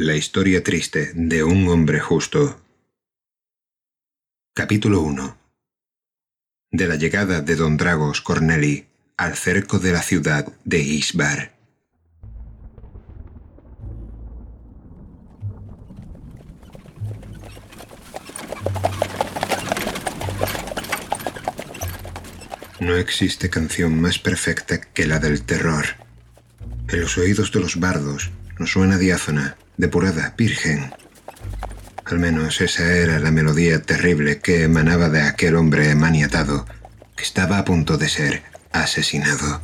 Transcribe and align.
La 0.00 0.14
historia 0.14 0.62
triste 0.62 1.10
de 1.12 1.42
un 1.42 1.66
hombre 1.66 1.98
justo. 1.98 2.60
Capítulo 4.54 5.00
1. 5.00 5.36
De 6.70 6.86
la 6.86 6.94
llegada 6.94 7.40
de 7.40 7.56
don 7.56 7.76
Dragos 7.76 8.20
Corneli 8.20 8.86
al 9.16 9.34
cerco 9.34 9.80
de 9.80 9.90
la 9.90 10.00
ciudad 10.02 10.52
de 10.64 10.78
Isbar. 10.78 11.52
No 22.78 22.94
existe 22.94 23.50
canción 23.50 24.00
más 24.00 24.20
perfecta 24.20 24.80
que 24.80 25.08
la 25.08 25.18
del 25.18 25.42
terror. 25.42 25.86
En 26.86 27.00
los 27.00 27.18
oídos 27.18 27.50
de 27.50 27.58
los 27.58 27.80
bardos 27.80 28.30
no 28.60 28.68
suena 28.68 28.96
diáfana, 28.96 29.56
depurada, 29.78 30.34
virgen. 30.36 30.92
Al 32.04 32.18
menos 32.18 32.60
esa 32.60 32.92
era 32.92 33.18
la 33.20 33.30
melodía 33.30 33.80
terrible 33.80 34.40
que 34.40 34.64
emanaba 34.64 35.08
de 35.08 35.22
aquel 35.22 35.56
hombre 35.56 35.94
maniatado, 35.94 36.66
que 37.16 37.22
estaba 37.22 37.58
a 37.58 37.64
punto 37.64 37.96
de 37.96 38.08
ser 38.08 38.42
asesinado. 38.72 39.62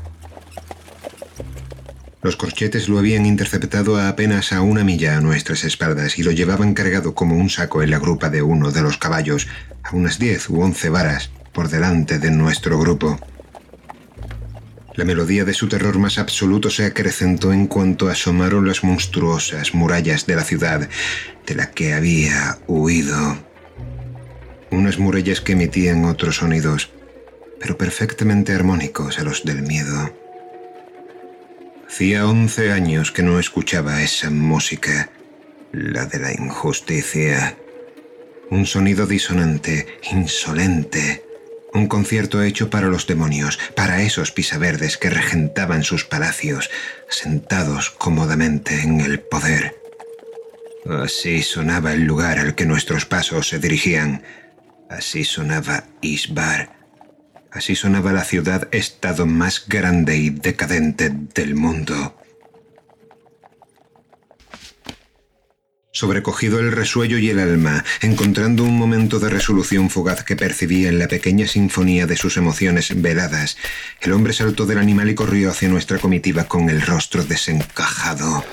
Los 2.23 2.37
corchetes 2.37 2.89
lo 2.89 2.99
habían 2.99 3.27
interceptado 3.27 3.97
a 3.97 4.09
apenas 4.09 4.53
a 4.53 4.63
una 4.63 4.85
milla 4.85 5.19
a 5.19 5.21
nuestras 5.21 5.65
espaldas 5.65 6.19
y 6.19 6.23
lo 6.23 6.31
llevaban 6.31 6.73
cargado 6.73 7.15
como 7.15 7.37
un 7.37 7.51
saco 7.51 7.83
en 7.83 7.91
la 7.91 7.99
grupa 7.99 8.31
de 8.31 8.41
uno 8.41 8.71
de 8.71 8.81
los 8.81 8.97
caballos, 8.97 9.49
a 9.83 9.95
unas 9.95 10.19
diez 10.19 10.49
u 10.49 10.63
once 10.63 10.89
varas 10.89 11.31
por 11.53 11.69
delante 11.69 12.19
de 12.19 12.31
nuestro 12.31 12.79
grupo. 12.79 13.21
La 14.97 15.05
melodía 15.05 15.45
de 15.45 15.55
su 15.55 15.69
terror 15.69 15.99
más 15.99 16.19
absoluto 16.19 16.71
se 16.71 16.87
acrecentó 16.87 17.53
en 17.53 17.67
cuanto 17.67 18.09
asomaron 18.09 18.69
las 18.69 18.85
monstruosas 18.85 19.75
murallas 19.75 20.25
de 20.27 20.37
la 20.37 20.45
ciudad 20.45 20.89
de 21.47 21.55
la 21.55 21.73
que 21.73 21.95
había 21.95 22.59
huido. 22.69 23.37
Unas 24.71 24.99
murallas 24.99 25.41
que 25.41 25.53
emitían 25.53 26.05
otros 26.05 26.37
sonidos, 26.37 26.91
pero 27.61 27.77
perfectamente 27.77 28.53
armónicos 28.53 29.19
a 29.19 29.25
los 29.25 29.45
del 29.45 29.63
miedo. 29.63 30.15
Hacía 31.89 32.27
once 32.27 32.71
años 32.71 33.11
que 33.11 33.25
no 33.25 33.41
escuchaba 33.41 34.03
esa 34.03 34.31
música, 34.31 35.11
la 35.73 36.07
de 36.07 36.21
la 36.21 36.33
injusticia. 36.33 37.57
Un 38.51 38.65
sonido 38.67 39.07
disonante, 39.07 39.87
insolente, 40.13 41.25
un 41.75 41.89
concierto 41.89 42.43
hecho 42.43 42.71
para 42.71 42.87
los 42.87 43.07
demonios, 43.07 43.59
para 43.75 44.03
esos 44.03 44.31
pisaverdes 44.31 44.97
que 44.97 45.11
regentaban 45.11 45.83
sus 45.83 46.05
palacios, 46.05 46.71
sentados 47.11 47.91
cómodamente 47.91 48.81
en 48.81 49.01
el 49.01 49.21
poder. 49.21 49.77
Así 50.89 51.43
sonaba 51.43 51.93
el 51.93 52.05
lugar 52.05 52.39
al 52.39 52.55
que 52.55 52.65
nuestros 52.65 53.07
pasos 53.07 53.49
se 53.49 53.59
dirigían. 53.59 54.23
Así 54.89 55.25
sonaba 55.25 55.85
Isbar. 56.01 56.71
Así 57.51 57.75
sonaba 57.75 58.13
la 58.13 58.25
ciudad-estado 58.25 59.27
más 59.27 59.67
grande 59.69 60.17
y 60.17 60.31
decadente 60.31 61.11
del 61.11 61.55
mundo. 61.55 62.17
Sobrecogido 65.95 66.59
el 66.59 66.73
resuello 66.73 67.19
y 67.19 67.31
el 67.31 67.39
alma, 67.39 67.85
encontrando 68.03 68.65
un 68.65 68.77
momento 68.77 69.21
de 69.21 69.31
resolución 69.31 69.91
fugaz 69.91 70.25
que 70.25 70.35
percibía 70.35 70.89
en 70.89 70.99
la 70.99 71.07
pequeña 71.07 71.47
sinfonía 71.47 72.07
de 72.07 72.17
sus 72.17 72.37
emociones 72.37 73.01
veladas, 73.01 73.57
el 74.01 74.13
hombre 74.13 74.33
saltó 74.33 74.67
del 74.67 74.79
animal 74.79 75.09
y 75.09 75.15
corrió 75.15 75.51
hacia 75.51 75.69
nuestra 75.69 75.99
comitiva 75.99 76.45
con 76.45 76.69
el 76.69 76.83
rostro 76.83 77.25
desencajado. 77.25 78.45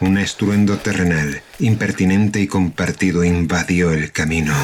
Un 0.00 0.18
estruendo 0.18 0.76
terrenal, 0.78 1.42
impertinente 1.58 2.40
y 2.40 2.46
compartido, 2.46 3.24
invadió 3.24 3.90
el 3.90 4.12
camino. 4.12 4.54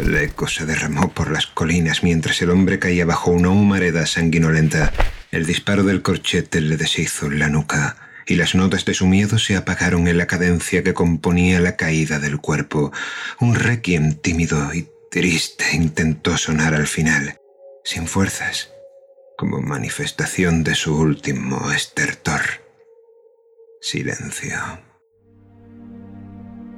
El 0.00 0.16
eco 0.16 0.48
se 0.48 0.64
derramó 0.64 1.12
por 1.12 1.30
las 1.30 1.46
colinas 1.46 2.02
mientras 2.02 2.40
el 2.40 2.50
hombre 2.50 2.78
caía 2.78 3.04
bajo 3.04 3.30
una 3.30 3.50
humareda 3.50 4.06
sanguinolenta. 4.06 4.92
El 5.30 5.44
disparo 5.44 5.82
del 5.82 6.00
corchete 6.00 6.62
le 6.62 6.78
deshizo 6.78 7.28
la 7.28 7.48
nuca 7.48 8.07
y 8.28 8.36
las 8.36 8.54
notas 8.54 8.84
de 8.84 8.92
su 8.92 9.06
miedo 9.06 9.38
se 9.38 9.56
apagaron 9.56 10.06
en 10.06 10.18
la 10.18 10.26
cadencia 10.26 10.84
que 10.84 10.94
componía 10.94 11.60
la 11.60 11.76
caída 11.76 12.20
del 12.20 12.38
cuerpo. 12.38 12.92
Un 13.40 13.54
requiem 13.54 14.14
tímido 14.14 14.72
y 14.74 14.86
triste 15.10 15.64
intentó 15.72 16.36
sonar 16.36 16.74
al 16.74 16.86
final, 16.86 17.38
sin 17.84 18.06
fuerzas, 18.06 18.70
como 19.38 19.62
manifestación 19.62 20.62
de 20.62 20.74
su 20.74 20.94
último 20.94 21.72
estertor. 21.72 22.42
Silencio. 23.80 24.58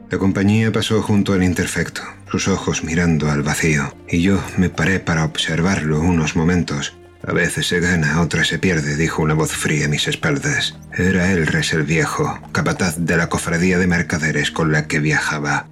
La 0.08 0.18
compañía 0.18 0.70
pasó 0.70 1.02
junto 1.02 1.32
al 1.32 1.42
interfecto, 1.42 2.02
sus 2.30 2.46
ojos 2.48 2.84
mirando 2.84 3.30
al 3.30 3.42
vacío, 3.42 3.96
y 4.08 4.22
yo 4.22 4.40
me 4.56 4.70
paré 4.70 5.00
para 5.00 5.24
observarlo 5.24 6.00
unos 6.00 6.36
momentos, 6.36 6.96
a 7.26 7.32
veces 7.32 7.68
se 7.68 7.80
gana, 7.80 8.22
otra 8.22 8.44
se 8.44 8.58
pierde, 8.58 8.96
dijo 8.96 9.22
una 9.22 9.34
voz 9.34 9.52
fría 9.52 9.86
a 9.86 9.88
mis 9.88 10.08
espaldas. 10.08 10.78
Era 10.96 11.30
Elres 11.30 11.72
el 11.74 11.82
viejo, 11.82 12.40
capataz 12.52 12.96
de 12.98 13.16
la 13.16 13.28
cofradía 13.28 13.78
de 13.78 13.86
mercaderes 13.86 14.50
con 14.50 14.72
la 14.72 14.86
que 14.86 15.00
viajaba. 15.00 15.68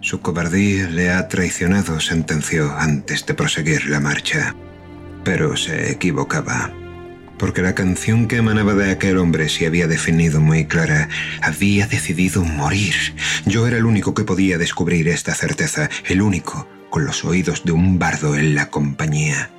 Su 0.00 0.20
cobardía 0.20 0.88
le 0.88 1.10
ha 1.10 1.26
traicionado, 1.26 1.98
sentenció 1.98 2.72
antes 2.78 3.26
de 3.26 3.34
proseguir 3.34 3.86
la 3.86 3.98
marcha. 3.98 4.54
Pero 5.24 5.56
se 5.56 5.90
equivocaba, 5.90 6.70
porque 7.36 7.62
la 7.62 7.74
canción 7.74 8.28
que 8.28 8.36
emanaba 8.36 8.74
de 8.74 8.92
aquel 8.92 9.18
hombre 9.18 9.48
se 9.48 9.66
había 9.66 9.88
definido 9.88 10.40
muy 10.40 10.66
clara. 10.66 11.08
Había 11.42 11.88
decidido 11.88 12.44
morir. 12.44 12.94
Yo 13.46 13.66
era 13.66 13.78
el 13.78 13.84
único 13.84 14.14
que 14.14 14.22
podía 14.22 14.58
descubrir 14.58 15.08
esta 15.08 15.34
certeza, 15.34 15.90
el 16.06 16.22
único, 16.22 16.68
con 16.88 17.04
los 17.04 17.24
oídos 17.24 17.64
de 17.64 17.72
un 17.72 17.98
bardo 17.98 18.36
en 18.36 18.54
la 18.54 18.70
compañía. 18.70 19.50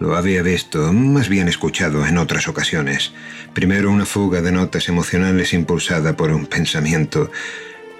Lo 0.00 0.16
había 0.16 0.42
visto, 0.42 0.92
más 0.92 1.28
bien 1.28 1.48
escuchado 1.48 2.06
en 2.06 2.18
otras 2.18 2.46
ocasiones. 2.46 3.12
Primero 3.52 3.90
una 3.90 4.06
fuga 4.06 4.40
de 4.42 4.52
notas 4.52 4.88
emocionales 4.88 5.52
impulsada 5.52 6.16
por 6.16 6.30
un 6.30 6.46
pensamiento. 6.46 7.32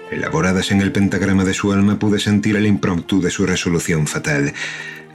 Elaboradas 0.09 0.71
en 0.71 0.79
el 0.79 0.93
pentagrama 0.93 1.43
de 1.43 1.53
su 1.53 1.73
alma 1.73 1.99
pude 1.99 2.19
sentir 2.19 2.55
el 2.55 2.67
impromptu 2.67 3.21
de 3.21 3.31
su 3.31 3.45
resolución 3.45 4.07
fatal. 4.07 4.53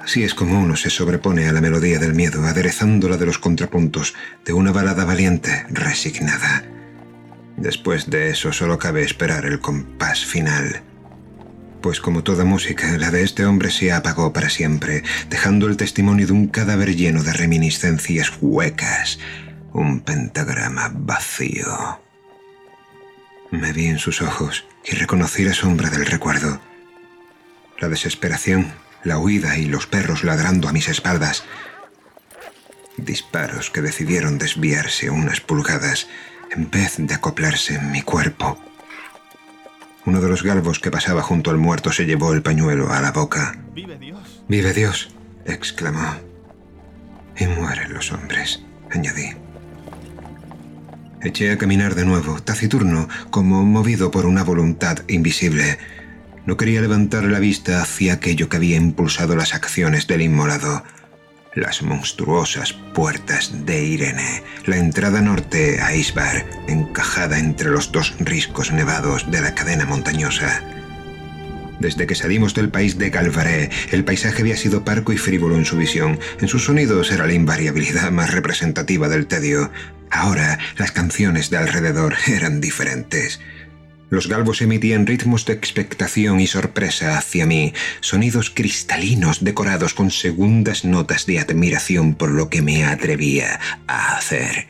Así 0.02 0.24
es 0.24 0.34
como 0.34 0.60
uno 0.60 0.76
se 0.76 0.90
sobrepone 0.90 1.48
a 1.48 1.52
la 1.52 1.62
melodía 1.62 1.98
del 1.98 2.14
miedo, 2.14 2.44
aderezándola 2.44 3.16
de 3.16 3.26
los 3.26 3.38
contrapuntos 3.38 4.14
de 4.44 4.52
una 4.52 4.70
balada 4.70 5.06
valiente, 5.06 5.64
resignada. 5.70 6.64
Después 7.56 8.10
de 8.10 8.28
eso 8.28 8.52
solo 8.52 8.78
cabe 8.78 9.04
esperar 9.04 9.46
el 9.46 9.60
compás 9.60 10.26
final 10.26 10.82
pues 11.84 12.00
como 12.00 12.24
toda 12.24 12.46
música, 12.46 12.96
la 12.96 13.10
de 13.10 13.24
este 13.24 13.44
hombre 13.44 13.70
se 13.70 13.92
apagó 13.92 14.32
para 14.32 14.48
siempre, 14.48 15.02
dejando 15.28 15.66
el 15.66 15.76
testimonio 15.76 16.26
de 16.26 16.32
un 16.32 16.48
cadáver 16.48 16.96
lleno 16.96 17.22
de 17.22 17.34
reminiscencias 17.34 18.32
huecas, 18.40 19.18
un 19.74 20.00
pentagrama 20.00 20.90
vacío. 20.94 22.00
Me 23.50 23.74
vi 23.74 23.88
en 23.88 23.98
sus 23.98 24.22
ojos 24.22 24.64
y 24.82 24.92
reconocí 24.96 25.44
la 25.44 25.52
sombra 25.52 25.90
del 25.90 26.06
recuerdo. 26.06 26.58
La 27.78 27.90
desesperación, 27.90 28.72
la 29.02 29.18
huida 29.18 29.58
y 29.58 29.66
los 29.66 29.86
perros 29.86 30.24
ladrando 30.24 30.70
a 30.70 30.72
mis 30.72 30.88
espaldas. 30.88 31.44
Disparos 32.96 33.68
que 33.68 33.82
decidieron 33.82 34.38
desviarse 34.38 35.10
unas 35.10 35.42
pulgadas 35.42 36.08
en 36.50 36.70
vez 36.70 36.94
de 36.96 37.12
acoplarse 37.12 37.74
en 37.74 37.90
mi 37.90 38.00
cuerpo. 38.00 38.58
Uno 40.06 40.20
de 40.20 40.28
los 40.28 40.42
galvos 40.42 40.80
que 40.80 40.90
pasaba 40.90 41.22
junto 41.22 41.50
al 41.50 41.56
muerto 41.56 41.90
se 41.92 42.04
llevó 42.04 42.34
el 42.34 42.42
pañuelo 42.42 42.92
a 42.92 43.00
la 43.00 43.12
boca. 43.12 43.58
¡Vive 43.74 43.98
Dios! 43.98 44.42
¡Vive 44.48 44.72
Dios! 44.72 45.14
exclamó. 45.46 46.16
Y 47.38 47.46
mueren 47.46 47.92
los 47.94 48.12
hombres, 48.12 48.62
añadí. 48.90 49.30
Eché 51.22 51.52
a 51.52 51.58
caminar 51.58 51.94
de 51.94 52.04
nuevo, 52.04 52.40
taciturno, 52.40 53.08
como 53.30 53.64
movido 53.64 54.10
por 54.10 54.26
una 54.26 54.44
voluntad 54.44 54.98
invisible. 55.08 55.78
No 56.44 56.58
quería 56.58 56.82
levantar 56.82 57.24
la 57.24 57.38
vista 57.38 57.80
hacia 57.80 58.12
aquello 58.12 58.50
que 58.50 58.58
había 58.58 58.76
impulsado 58.76 59.34
las 59.34 59.54
acciones 59.54 60.06
del 60.06 60.20
inmolado 60.20 60.84
las 61.54 61.82
monstruosas 61.82 62.72
puertas 62.94 63.66
de 63.66 63.84
Irene, 63.84 64.42
la 64.66 64.76
entrada 64.76 65.20
norte 65.20 65.80
a 65.80 65.94
Isbar, 65.94 66.46
encajada 66.68 67.38
entre 67.38 67.70
los 67.70 67.92
dos 67.92 68.14
riscos 68.18 68.72
nevados 68.72 69.30
de 69.30 69.40
la 69.40 69.54
cadena 69.54 69.86
montañosa. 69.86 70.62
Desde 71.80 72.06
que 72.06 72.14
salimos 72.14 72.54
del 72.54 72.70
país 72.70 72.98
de 72.98 73.10
Galvaré, 73.10 73.70
el 73.90 74.04
paisaje 74.04 74.42
había 74.42 74.56
sido 74.56 74.84
parco 74.84 75.12
y 75.12 75.18
frívolo 75.18 75.56
en 75.56 75.64
su 75.64 75.76
visión. 75.76 76.18
En 76.40 76.48
sus 76.48 76.64
sonidos 76.64 77.10
era 77.10 77.26
la 77.26 77.34
invariabilidad 77.34 78.10
más 78.10 78.32
representativa 78.32 79.08
del 79.08 79.26
tedio. 79.26 79.70
Ahora, 80.10 80.58
las 80.78 80.92
canciones 80.92 81.50
de 81.50 81.58
alrededor 81.58 82.14
eran 82.26 82.60
diferentes. 82.60 83.40
Los 84.10 84.28
galvos 84.28 84.62
emitían 84.62 85.06
ritmos 85.06 85.46
de 85.46 85.54
expectación 85.54 86.40
y 86.40 86.46
sorpresa 86.46 87.18
hacia 87.18 87.46
mí, 87.46 87.72
sonidos 88.00 88.50
cristalinos 88.50 89.42
decorados 89.42 89.94
con 89.94 90.10
segundas 90.10 90.84
notas 90.84 91.26
de 91.26 91.38
admiración 91.38 92.14
por 92.14 92.30
lo 92.30 92.48
que 92.48 92.62
me 92.62 92.84
atrevía 92.84 93.58
a 93.86 94.16
hacer. 94.16 94.68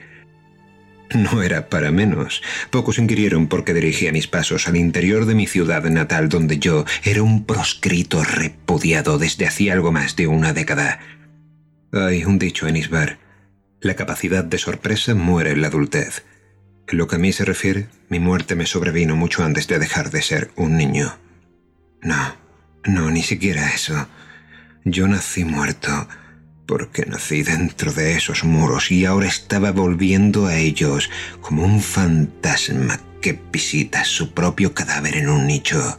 No 1.15 1.43
era 1.43 1.69
para 1.69 1.91
menos. 1.93 2.43
Pocos 2.71 2.99
inquirieron 2.99 3.47
por 3.47 3.65
qué 3.65 3.75
dirigía 3.75 4.13
mis 4.13 4.27
pasos 4.27 4.67
al 4.67 4.77
interior 4.77 5.27
de 5.27 5.35
mi 5.35 5.47
ciudad 5.47 5.85
natal, 5.85 6.29
donde 6.29 6.59
yo 6.59 6.85
era 7.05 7.23
un 7.23 7.45
proscrito 7.45 8.25
repudiado 8.25 9.19
desde 9.19 9.47
hacía 9.47 9.75
algo 9.75 9.93
más 9.93 10.17
de 10.17 10.27
una 10.27 10.53
década. 10.53 11.01
Hay 11.93 12.25
un 12.25 12.39
dicho 12.39 12.67
en 12.67 12.77
Isbar. 12.77 13.19
La 13.81 13.95
capacidad 13.95 14.43
de 14.43 14.59
sorpresa 14.59 15.15
muere 15.15 15.51
en 15.51 15.61
la 15.61 15.69
adultez. 15.69 16.25
Lo 16.89 17.07
que 17.07 17.17
a 17.17 17.19
mí 17.19 17.33
se 17.33 17.45
refiere, 17.45 17.89
mi 18.09 18.21
muerte 18.21 18.55
me 18.55 18.67
sobrevino 18.67 19.17
mucho 19.17 19.43
antes 19.45 19.67
de 19.67 19.79
dejar 19.79 20.11
de 20.11 20.23
ser 20.23 20.51
un 20.57 20.77
niño. 20.77 21.17
No, 22.03 22.37
no, 22.85 23.11
ni 23.11 23.23
siquiera 23.23 23.71
eso. 23.71 24.07
Yo 24.85 25.09
nací 25.09 25.45
muerto 25.45 26.07
porque 26.67 27.05
nací 27.07 27.43
dentro 27.43 27.93
de 27.93 28.15
esos 28.15 28.45
muros 28.45 28.91
y 28.91 29.05
ahora 29.05 29.27
estaba 29.27 29.71
volviendo 29.71 30.47
a 30.47 30.57
ellos 30.57 31.11
como 31.41 31.65
un 31.65 31.81
fantasma 31.81 33.01
que 33.21 33.39
visita 33.51 34.05
su 34.05 34.35
propio 34.35 34.75
cadáver 34.75 35.17
en 35.17 35.29
un 35.29 35.47
nicho. 35.47 35.99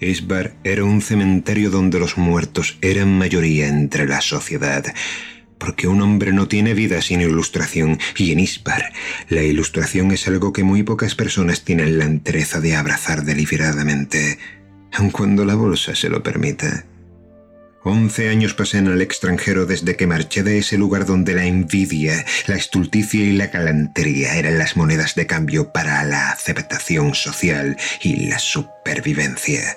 Isbar 0.00 0.54
era 0.64 0.84
un 0.84 1.02
cementerio 1.02 1.70
donde 1.70 1.98
los 1.98 2.16
muertos 2.16 2.78
eran 2.80 3.18
mayoría 3.18 3.68
entre 3.68 4.06
la 4.06 4.20
sociedad, 4.20 4.84
porque 5.58 5.88
un 5.88 6.00
hombre 6.00 6.32
no 6.32 6.48
tiene 6.48 6.74
vida 6.74 7.02
sin 7.02 7.20
ilustración, 7.20 7.98
y 8.16 8.32
en 8.32 8.40
Isbar 8.40 8.92
la 9.28 9.42
ilustración 9.42 10.12
es 10.12 10.26
algo 10.28 10.52
que 10.52 10.64
muy 10.64 10.82
pocas 10.82 11.14
personas 11.14 11.64
tienen 11.64 11.98
la 11.98 12.04
entereza 12.04 12.60
de 12.60 12.76
abrazar 12.76 13.24
deliberadamente, 13.24 14.38
aun 14.92 15.10
cuando 15.10 15.44
la 15.44 15.54
bolsa 15.54 15.94
se 15.94 16.08
lo 16.08 16.22
permita. 16.22 16.84
Once 17.84 18.28
años 18.28 18.54
pasé 18.54 18.78
en 18.78 18.88
el 18.88 19.00
extranjero 19.00 19.64
desde 19.64 19.96
que 19.96 20.06
marché 20.06 20.42
de 20.42 20.58
ese 20.58 20.76
lugar 20.76 21.06
donde 21.06 21.34
la 21.34 21.46
envidia, 21.46 22.24
la 22.46 22.56
estulticia 22.56 23.24
y 23.24 23.32
la 23.32 23.46
galantería 23.46 24.36
eran 24.36 24.58
las 24.58 24.76
monedas 24.76 25.14
de 25.14 25.26
cambio 25.26 25.72
para 25.72 26.04
la 26.04 26.30
aceptación 26.30 27.14
social 27.14 27.76
y 28.02 28.26
la 28.26 28.38
supervivencia. 28.40 29.74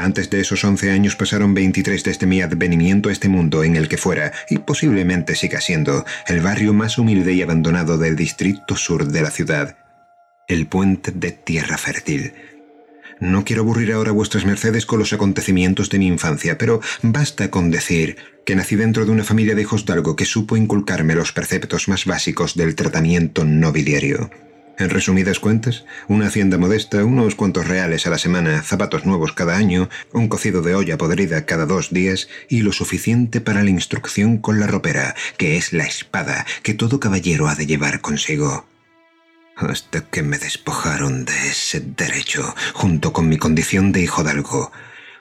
Antes 0.00 0.30
de 0.30 0.40
esos 0.40 0.64
once 0.64 0.90
años 0.90 1.14
pasaron 1.14 1.52
23 1.52 2.02
desde 2.02 2.26
mi 2.26 2.40
advenimiento 2.40 3.10
a 3.10 3.12
este 3.12 3.28
mundo 3.28 3.64
en 3.64 3.76
el 3.76 3.86
que 3.86 3.98
fuera, 3.98 4.32
y 4.48 4.56
posiblemente 4.56 5.34
siga 5.34 5.60
siendo, 5.60 6.06
el 6.26 6.40
barrio 6.40 6.72
más 6.72 6.96
humilde 6.96 7.34
y 7.34 7.42
abandonado 7.42 7.98
del 7.98 8.16
distrito 8.16 8.76
sur 8.76 9.08
de 9.08 9.20
la 9.20 9.30
ciudad, 9.30 9.76
el 10.48 10.66
puente 10.68 11.12
de 11.12 11.32
tierra 11.32 11.76
fértil. 11.76 12.32
No 13.20 13.44
quiero 13.44 13.60
aburrir 13.60 13.92
ahora 13.92 14.08
a 14.08 14.14
vuestras 14.14 14.46
mercedes 14.46 14.86
con 14.86 15.00
los 15.00 15.12
acontecimientos 15.12 15.90
de 15.90 15.98
mi 15.98 16.06
infancia, 16.06 16.56
pero 16.56 16.80
basta 17.02 17.50
con 17.50 17.70
decir 17.70 18.16
que 18.46 18.56
nací 18.56 18.76
dentro 18.76 19.04
de 19.04 19.12
una 19.12 19.24
familia 19.24 19.54
de 19.54 19.60
hijos 19.60 19.84
algo 19.90 20.16
que 20.16 20.24
supo 20.24 20.56
inculcarme 20.56 21.14
los 21.14 21.32
preceptos 21.32 21.88
más 21.88 22.06
básicos 22.06 22.56
del 22.56 22.74
tratamiento 22.74 23.44
nobiliario. 23.44 24.30
En 24.80 24.88
resumidas 24.88 25.40
cuentas, 25.40 25.84
una 26.08 26.28
hacienda 26.28 26.56
modesta, 26.56 27.04
unos 27.04 27.34
cuantos 27.34 27.68
reales 27.68 28.06
a 28.06 28.10
la 28.10 28.16
semana, 28.16 28.62
zapatos 28.62 29.04
nuevos 29.04 29.34
cada 29.34 29.58
año, 29.58 29.90
un 30.14 30.28
cocido 30.28 30.62
de 30.62 30.74
olla 30.74 30.96
podrida 30.96 31.44
cada 31.44 31.66
dos 31.66 31.90
días 31.90 32.28
y 32.48 32.62
lo 32.62 32.72
suficiente 32.72 33.42
para 33.42 33.62
la 33.62 33.68
instrucción 33.68 34.38
con 34.38 34.58
la 34.58 34.66
ropera, 34.66 35.14
que 35.36 35.58
es 35.58 35.74
la 35.74 35.84
espada 35.84 36.46
que 36.62 36.72
todo 36.72 36.98
caballero 36.98 37.46
ha 37.48 37.56
de 37.56 37.66
llevar 37.66 38.00
consigo 38.00 38.64
hasta 39.54 40.00
que 40.00 40.22
me 40.22 40.38
despojaron 40.38 41.26
de 41.26 41.36
ese 41.48 41.80
derecho, 41.80 42.54
junto 42.72 43.12
con 43.12 43.28
mi 43.28 43.36
condición 43.36 43.92
de 43.92 44.00
hijo 44.00 44.24
de 44.24 44.30
algo. 44.30 44.72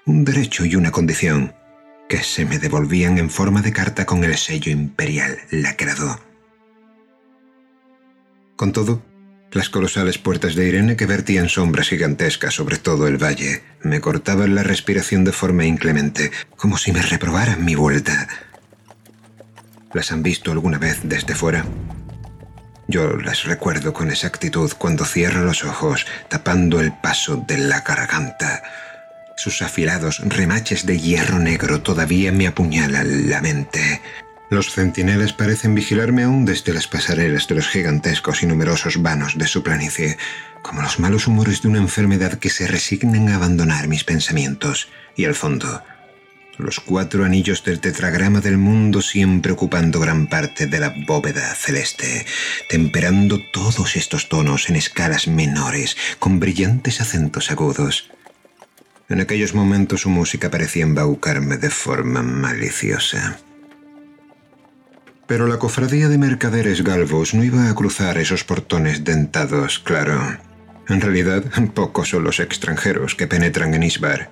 Un 0.06 0.23
derecho 0.23 0.63
y 0.63 0.77
una 0.77 0.91
condición 0.91 1.53
que 2.07 2.23
se 2.23 2.45
me 2.45 2.59
devolvían 2.59 3.17
en 3.17 3.29
forma 3.29 3.61
de 3.61 3.73
carta 3.73 4.06
con 4.06 4.23
el 4.23 4.38
sello 4.38 4.71
imperial 4.71 5.38
lacrado. 5.51 6.17
Con 8.56 8.71
todo, 8.71 9.08
las 9.51 9.69
colosales 9.69 10.18
puertas 10.18 10.56
de 10.56 10.68
Irene 10.68 10.96
que 10.96 11.06
vertían 11.06 11.50
sombras 11.50 11.90
gigantescas 11.90 12.54
sobre 12.54 12.78
todo 12.78 13.07
el 13.07 13.22
valle 13.22 13.63
me 13.81 14.01
cortaban 14.01 14.56
la 14.56 14.63
respiración 14.63 15.24
de 15.24 15.31
forma 15.31 15.66
inclemente, 15.66 16.31
como 16.56 16.78
si 16.78 16.92
me 16.92 17.01
reprobaran 17.01 17.66
mi 17.66 17.75
vuelta. 17.75 18.28
¿Las 19.94 20.12
han 20.12 20.22
visto 20.22 20.51
alguna 20.51 20.78
vez 20.78 21.00
desde 21.04 21.34
fuera? 21.34 21.66
Yo 22.88 23.18
las 23.18 23.46
recuerdo 23.46 23.94
con 23.94 24.10
exactitud 24.10 24.72
cuando 24.78 25.06
cierro 25.06 25.44
los 25.44 25.63
ojos, 25.63 26.06
tapando 26.28 26.80
el 26.80 26.92
paso 26.92 27.44
de 27.48 27.57
la 27.57 27.81
garganta. 27.81 28.63
Sus 29.38 29.62
afilados 29.62 30.22
remaches 30.25 30.86
de 30.86 31.00
hierro 31.00 31.40
negro 31.40 31.81
todavía 31.81 32.31
me 32.31 32.48
apuñalan 32.48 33.30
la 33.30 33.42
mente. 33.42 34.02
Los 34.50 34.74
centinelas 34.74 35.31
parecen 35.31 35.75
vigilarme 35.75 36.24
aún 36.24 36.44
desde 36.44 36.74
las 36.74 36.88
pasarelas 36.88 37.48
de 37.48 37.56
los 37.56 37.68
gigantescos 37.68 38.42
y 38.42 38.48
numerosos 38.48 39.00
vanos 39.00 39.38
de 39.38 39.48
su 39.48 39.62
planicie, 39.62 40.18
como 40.63 40.81
los 40.81 41.00
malos 41.00 41.28
humores 41.28 41.62
de 41.62 41.68
una 41.68 41.78
enfermedad 41.78 42.40
que 42.40 42.50
se 42.50 42.68
resignan 42.68 43.30
a 43.30 43.36
abandonar 43.36 43.88
mis 43.88 44.04
pensamientos. 44.04 44.88
Y 45.16 45.25
al 45.25 45.36
fondo, 45.36 45.84
los 46.57 46.80
cuatro 46.80 47.25
anillos 47.25 47.63
del 47.63 47.80
tetragrama 47.80 48.42
del 48.42 48.57
mundo 48.57 49.04
siempre 49.04 49.51
ocupando 49.51 50.00
gran 50.00 50.25
parte 50.25 50.66
de 50.66 50.80
la 50.80 50.95
bóveda 51.06 51.54
celeste, 51.54 52.25
temperando 52.69 53.40
todos 53.54 53.95
estos 53.95 54.30
tonos 54.30 54.68
en 54.69 54.78
escalas 54.78 55.28
menores, 55.28 55.95
con 56.18 56.40
brillantes 56.40 57.02
acentos 57.02 57.52
agudos. 57.52 58.10
En 59.10 59.22
aquellos 59.22 59.54
momentos 59.54 60.02
su 60.02 60.10
música 60.10 60.50
parecía 60.50 60.84
embaucarme 60.84 61.57
de 61.57 61.69
forma 61.69 62.24
maliciosa. 62.24 63.40
Pero 65.30 65.48
la 65.48 65.60
cofradía 65.60 66.10
de 66.10 66.18
mercaderes 66.18 66.84
galvos 66.84 67.34
no 67.34 67.46
iba 67.46 67.70
a 67.70 67.76
cruzar 67.76 68.18
esos 68.18 68.44
portones 68.44 69.06
dentados, 69.06 69.80
claro. 69.80 70.38
En 70.90 71.00
realidad, 71.00 71.46
pocos 71.74 72.10
son 72.10 72.26
los 72.26 72.42
extranjeros 72.42 73.16
que 73.16 73.28
penetran 73.28 73.74
en 73.74 73.84
Isbar 73.84 74.30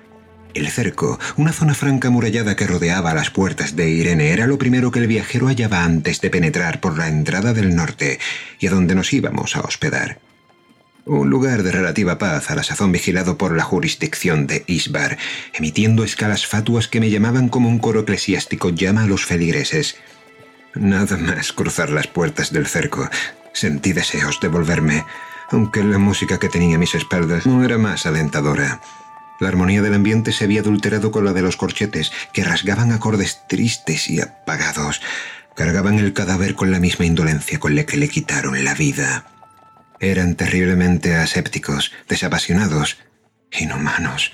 el 0.58 0.68
cerco, 0.68 1.18
una 1.36 1.52
zona 1.52 1.74
franca 1.74 2.10
murallada 2.10 2.56
que 2.56 2.66
rodeaba 2.66 3.14
las 3.14 3.30
puertas 3.30 3.76
de 3.76 3.88
Irene, 3.90 4.32
era 4.32 4.46
lo 4.46 4.58
primero 4.58 4.90
que 4.90 4.98
el 4.98 5.06
viajero 5.06 5.46
hallaba 5.46 5.84
antes 5.84 6.20
de 6.20 6.30
penetrar 6.30 6.80
por 6.80 6.98
la 6.98 7.08
entrada 7.08 7.52
del 7.52 7.74
norte 7.74 8.18
y 8.58 8.66
a 8.66 8.70
donde 8.70 8.94
nos 8.94 9.12
íbamos 9.12 9.56
a 9.56 9.60
hospedar. 9.60 10.20
Un 11.04 11.30
lugar 11.30 11.62
de 11.62 11.72
relativa 11.72 12.18
paz, 12.18 12.50
a 12.50 12.54
la 12.54 12.62
sazón 12.62 12.92
vigilado 12.92 13.38
por 13.38 13.56
la 13.56 13.62
jurisdicción 13.62 14.46
de 14.46 14.64
Isbar, 14.66 15.16
emitiendo 15.54 16.04
escalas 16.04 16.46
fatuas 16.46 16.86
que 16.86 17.00
me 17.00 17.08
llamaban 17.08 17.48
como 17.48 17.68
un 17.68 17.78
coro 17.78 18.00
eclesiástico 18.00 18.68
llama 18.70 19.04
a 19.04 19.06
los 19.06 19.24
feligreses. 19.24 19.96
Nada 20.78 21.16
más 21.16 21.52
cruzar 21.52 21.90
las 21.90 22.06
puertas 22.06 22.52
del 22.52 22.68
cerco, 22.68 23.10
sentí 23.52 23.92
deseos 23.92 24.38
de 24.40 24.46
volverme, 24.46 25.04
aunque 25.50 25.82
la 25.82 25.98
música 25.98 26.38
que 26.38 26.48
tenía 26.48 26.76
a 26.76 26.78
mis 26.78 26.94
espaldas 26.94 27.46
no 27.46 27.64
era 27.64 27.78
más 27.78 28.06
alentadora. 28.06 28.80
La 29.40 29.48
armonía 29.48 29.82
del 29.82 29.94
ambiente 29.94 30.30
se 30.30 30.44
había 30.44 30.60
adulterado 30.60 31.10
con 31.10 31.24
la 31.24 31.32
de 31.32 31.42
los 31.42 31.56
corchetes, 31.56 32.12
que 32.32 32.44
rasgaban 32.44 32.92
acordes 32.92 33.40
tristes 33.48 34.08
y 34.08 34.20
apagados. 34.20 35.00
Cargaban 35.56 35.98
el 35.98 36.12
cadáver 36.12 36.54
con 36.54 36.70
la 36.70 36.78
misma 36.78 37.06
indolencia 37.06 37.58
con 37.58 37.74
la 37.74 37.84
que 37.84 37.96
le 37.96 38.08
quitaron 38.08 38.62
la 38.62 38.74
vida. 38.74 39.26
Eran 39.98 40.36
terriblemente 40.36 41.16
asépticos, 41.16 41.90
desapasionados, 42.08 42.98
inhumanos. 43.50 44.32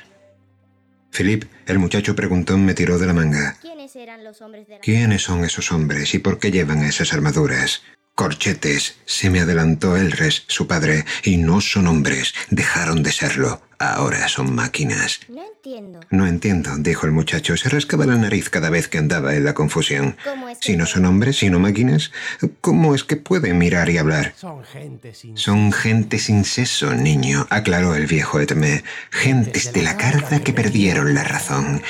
Philip, 1.11 1.45
el 1.67 1.79
muchacho 1.79 2.15
preguntón, 2.15 2.67
me 2.67 2.75
tiró 2.75 2.99
de 2.99 3.07
la 3.07 3.15
manga. 3.15 3.57
¿Quiénes 3.95 4.09
eran 4.09 4.25
los 4.25 4.43
hombres 4.43 4.67
de 4.67 4.75
la... 4.75 4.81
¿Quiénes 4.81 5.23
son 5.23 5.45
esos 5.45 5.71
hombres 5.71 6.15
y 6.15 6.19
por 6.19 6.41
qué 6.41 6.51
llevan 6.51 6.83
esas 6.83 7.13
armaduras? 7.13 7.83
Corchetes, 8.17 8.97
se 9.05 9.31
me 9.31 9.39
adelantó 9.39 9.97
Elres, 9.97 10.45
su 10.49 10.67
padre, 10.67 11.05
y 11.23 11.37
no 11.37 11.61
son 11.61 11.87
hombres, 11.87 12.35
dejaron 12.51 13.05
de 13.05 13.13
serlo. 13.13 13.63
Ahora 13.79 14.27
son 14.29 14.53
máquinas. 14.53 15.21
No 15.29 15.45
entiendo. 15.45 16.01
No 16.11 16.27
entiendo, 16.27 16.71
dijo 16.79 17.07
el 17.07 17.13
muchacho. 17.13 17.57
Se 17.57 17.69
rascaba 17.69 18.05
la 18.05 18.17
nariz 18.17 18.51
cada 18.51 18.69
vez 18.69 18.89
que 18.89 18.99
andaba 18.99 19.35
en 19.37 19.45
la 19.45 19.55
confusión. 19.55 20.17
si 20.61 20.77
no 20.77 20.87
son 20.87 21.05
hombres, 21.05 21.39
sino 21.39 21.61
máquinas, 21.61 22.11
¿cómo 22.61 22.97
es 22.97 23.05
que 23.05 23.17
pueden 23.17 23.59
mirar 23.59 23.91
y 23.91 23.99
hablar? 23.99 24.35
Son 24.37 24.65
gente 24.65 25.15
sin 25.15 25.37
Son 25.37 25.71
gente 25.73 26.19
sin 26.19 26.45
seso, 26.45 26.95
niño, 26.95 27.47
aclaró 27.51 27.95
el 27.95 28.07
viejo 28.07 28.41
Etme. 28.41 28.83
Gentes 29.11 29.73
de 29.73 29.83
la 29.83 29.97
carta 29.97 30.41
que 30.41 30.53
perdieron 30.53 31.15
la 31.15 31.23
razón. 31.23 31.83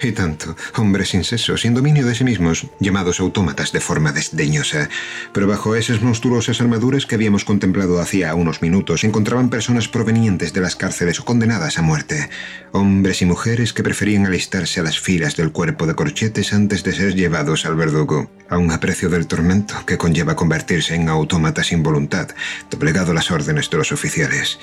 Y 0.00 0.12
tanto, 0.12 0.56
hombres 0.76 1.10
sin 1.10 1.24
seso, 1.24 1.56
sin 1.56 1.72
dominio 1.72 2.04
de 2.04 2.14
sí 2.14 2.24
mismos, 2.24 2.66
llamados 2.80 3.20
autómatas 3.20 3.72
de 3.72 3.80
forma 3.80 4.12
desdeñosa. 4.12 4.88
Pero 5.32 5.46
bajo 5.46 5.76
esas 5.76 6.02
monstruosas 6.02 6.60
armaduras 6.60 7.06
que 7.06 7.14
habíamos 7.14 7.44
contemplado 7.44 8.00
hacía 8.00 8.34
unos 8.34 8.60
minutos, 8.60 9.04
encontraban 9.04 9.50
personas 9.50 9.88
provenientes 9.88 10.52
de 10.52 10.60
las 10.60 10.76
cárceles 10.76 11.20
o 11.20 11.24
condenadas 11.24 11.78
a 11.78 11.82
muerte. 11.82 12.28
Hombres 12.72 13.22
y 13.22 13.26
mujeres 13.26 13.72
que 13.72 13.84
preferían 13.84 14.26
alistarse 14.26 14.80
a 14.80 14.82
las 14.82 14.98
filas 14.98 15.36
del 15.36 15.52
cuerpo 15.52 15.86
de 15.86 15.94
corchetes 15.94 16.52
antes 16.52 16.82
de 16.82 16.92
ser 16.92 17.14
llevados 17.14 17.64
al 17.64 17.76
verdugo, 17.76 18.30
a 18.50 18.58
un 18.58 18.72
aprecio 18.72 19.08
del 19.08 19.26
tormento 19.26 19.74
que 19.86 19.96
conlleva 19.96 20.36
convertirse 20.36 20.94
en 20.94 21.08
autómatas 21.08 21.68
sin 21.68 21.82
voluntad, 21.82 22.28
doblegado 22.70 23.14
las 23.14 23.30
órdenes 23.30 23.70
de 23.70 23.78
los 23.78 23.92
oficiales. 23.92 24.58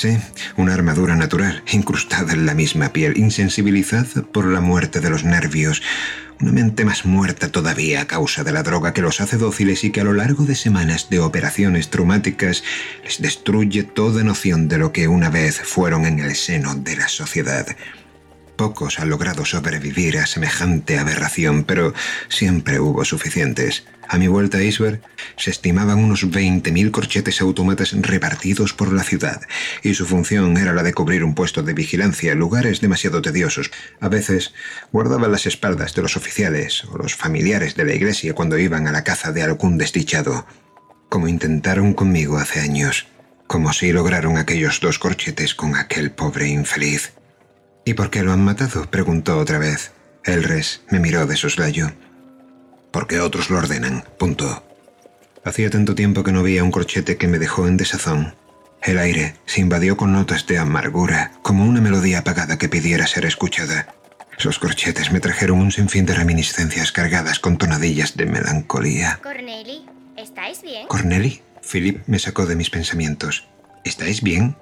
Sí, 0.00 0.16
una 0.56 0.72
armadura 0.72 1.14
natural, 1.14 1.62
incrustada 1.70 2.32
en 2.32 2.46
la 2.46 2.54
misma 2.54 2.90
piel, 2.90 3.18
insensibilizada 3.18 4.22
por 4.22 4.46
la 4.46 4.62
muerte 4.62 5.00
de 5.00 5.10
los 5.10 5.24
nervios, 5.24 5.82
Una 6.40 6.52
mente 6.52 6.86
más 6.86 7.04
muerta 7.04 7.52
todavía 7.52 8.00
a 8.00 8.06
causa 8.06 8.42
de 8.42 8.52
la 8.52 8.62
droga 8.62 8.94
que 8.94 9.02
los 9.02 9.20
hace 9.20 9.36
dóciles 9.36 9.84
y 9.84 9.90
que 9.90 10.00
a 10.00 10.04
lo 10.04 10.14
largo 10.14 10.46
de 10.46 10.54
semanas 10.54 11.10
de 11.10 11.18
operaciones 11.18 11.90
traumáticas 11.90 12.64
les 13.04 13.20
destruye 13.20 13.82
toda 13.82 14.24
noción 14.24 14.68
de 14.68 14.78
lo 14.78 14.90
que 14.90 15.06
una 15.06 15.28
vez 15.28 15.60
fueron 15.60 16.06
en 16.06 16.18
el 16.18 16.34
seno 16.34 16.76
de 16.76 16.96
la 16.96 17.08
sociedad. 17.08 17.66
Pocos 18.60 19.00
han 19.00 19.08
logrado 19.08 19.46
sobrevivir 19.46 20.18
a 20.18 20.26
semejante 20.26 20.98
aberración, 20.98 21.64
pero 21.64 21.94
siempre 22.28 22.78
hubo 22.78 23.06
suficientes. 23.06 23.84
A 24.06 24.18
mi 24.18 24.28
vuelta 24.28 24.58
a 24.58 24.62
Isberg 24.62 25.00
se 25.38 25.50
estimaban 25.50 25.98
unos 25.98 26.26
20.000 26.28 26.90
corchetes 26.90 27.40
autómatas 27.40 27.94
repartidos 27.98 28.74
por 28.74 28.92
la 28.92 29.02
ciudad, 29.02 29.40
y 29.82 29.94
su 29.94 30.04
función 30.04 30.58
era 30.58 30.74
la 30.74 30.82
de 30.82 30.92
cubrir 30.92 31.24
un 31.24 31.34
puesto 31.34 31.62
de 31.62 31.72
vigilancia 31.72 32.34
lugares 32.34 32.82
demasiado 32.82 33.22
tediosos. 33.22 33.70
A 33.98 34.10
veces 34.10 34.52
guardaban 34.92 35.32
las 35.32 35.46
espaldas 35.46 35.94
de 35.94 36.02
los 36.02 36.18
oficiales 36.18 36.84
o 36.84 36.98
los 36.98 37.14
familiares 37.14 37.76
de 37.76 37.86
la 37.86 37.94
iglesia 37.94 38.34
cuando 38.34 38.58
iban 38.58 38.86
a 38.86 38.92
la 38.92 39.04
caza 39.04 39.32
de 39.32 39.42
algún 39.42 39.78
desdichado, 39.78 40.44
como 41.08 41.28
intentaron 41.28 41.94
conmigo 41.94 42.36
hace 42.36 42.60
años, 42.60 43.06
como 43.46 43.72
si 43.72 43.90
lograron 43.90 44.36
aquellos 44.36 44.80
dos 44.80 44.98
corchetes 44.98 45.54
con 45.54 45.76
aquel 45.76 46.10
pobre 46.10 46.48
infeliz. 46.48 47.14
¿Y 47.90 47.94
por 47.94 48.08
qué 48.08 48.22
lo 48.22 48.32
han 48.32 48.44
matado? 48.44 48.88
preguntó 48.88 49.36
otra 49.36 49.58
vez. 49.58 49.90
Elres 50.24 50.82
me 50.90 51.00
miró 51.00 51.26
de 51.26 51.36
soslayo. 51.36 51.90
Porque 52.92 53.18
otros 53.18 53.50
lo 53.50 53.58
ordenan. 53.58 54.04
Punto. 54.16 54.62
Hacía 55.44 55.70
tanto 55.70 55.96
tiempo 55.96 56.22
que 56.22 56.30
no 56.30 56.44
veía 56.44 56.62
un 56.62 56.70
corchete 56.70 57.16
que 57.16 57.26
me 57.26 57.40
dejó 57.40 57.66
en 57.66 57.76
desazón. 57.76 58.36
El 58.80 59.00
aire 59.00 59.34
se 59.44 59.60
invadió 59.60 59.96
con 59.96 60.12
notas 60.12 60.46
de 60.46 60.58
amargura, 60.58 61.32
como 61.42 61.64
una 61.64 61.80
melodía 61.80 62.20
apagada 62.20 62.58
que 62.58 62.68
pidiera 62.68 63.08
ser 63.08 63.24
escuchada. 63.24 63.92
Los 64.44 64.60
corchetes 64.60 65.10
me 65.10 65.18
trajeron 65.18 65.58
un 65.58 65.72
sinfín 65.72 66.06
de 66.06 66.14
reminiscencias 66.14 66.92
cargadas 66.92 67.40
con 67.40 67.58
tonadillas 67.58 68.16
de 68.16 68.26
melancolía. 68.26 69.18
Corneli, 69.20 69.84
¿estáis 70.16 70.62
bien? 70.62 70.86
¿Corneli? 70.86 71.42
Philip 71.68 72.06
me 72.06 72.20
sacó 72.20 72.46
de 72.46 72.54
mis 72.54 72.70
pensamientos. 72.70 73.48
¿Estáis 73.82 74.22
bien? 74.22 74.54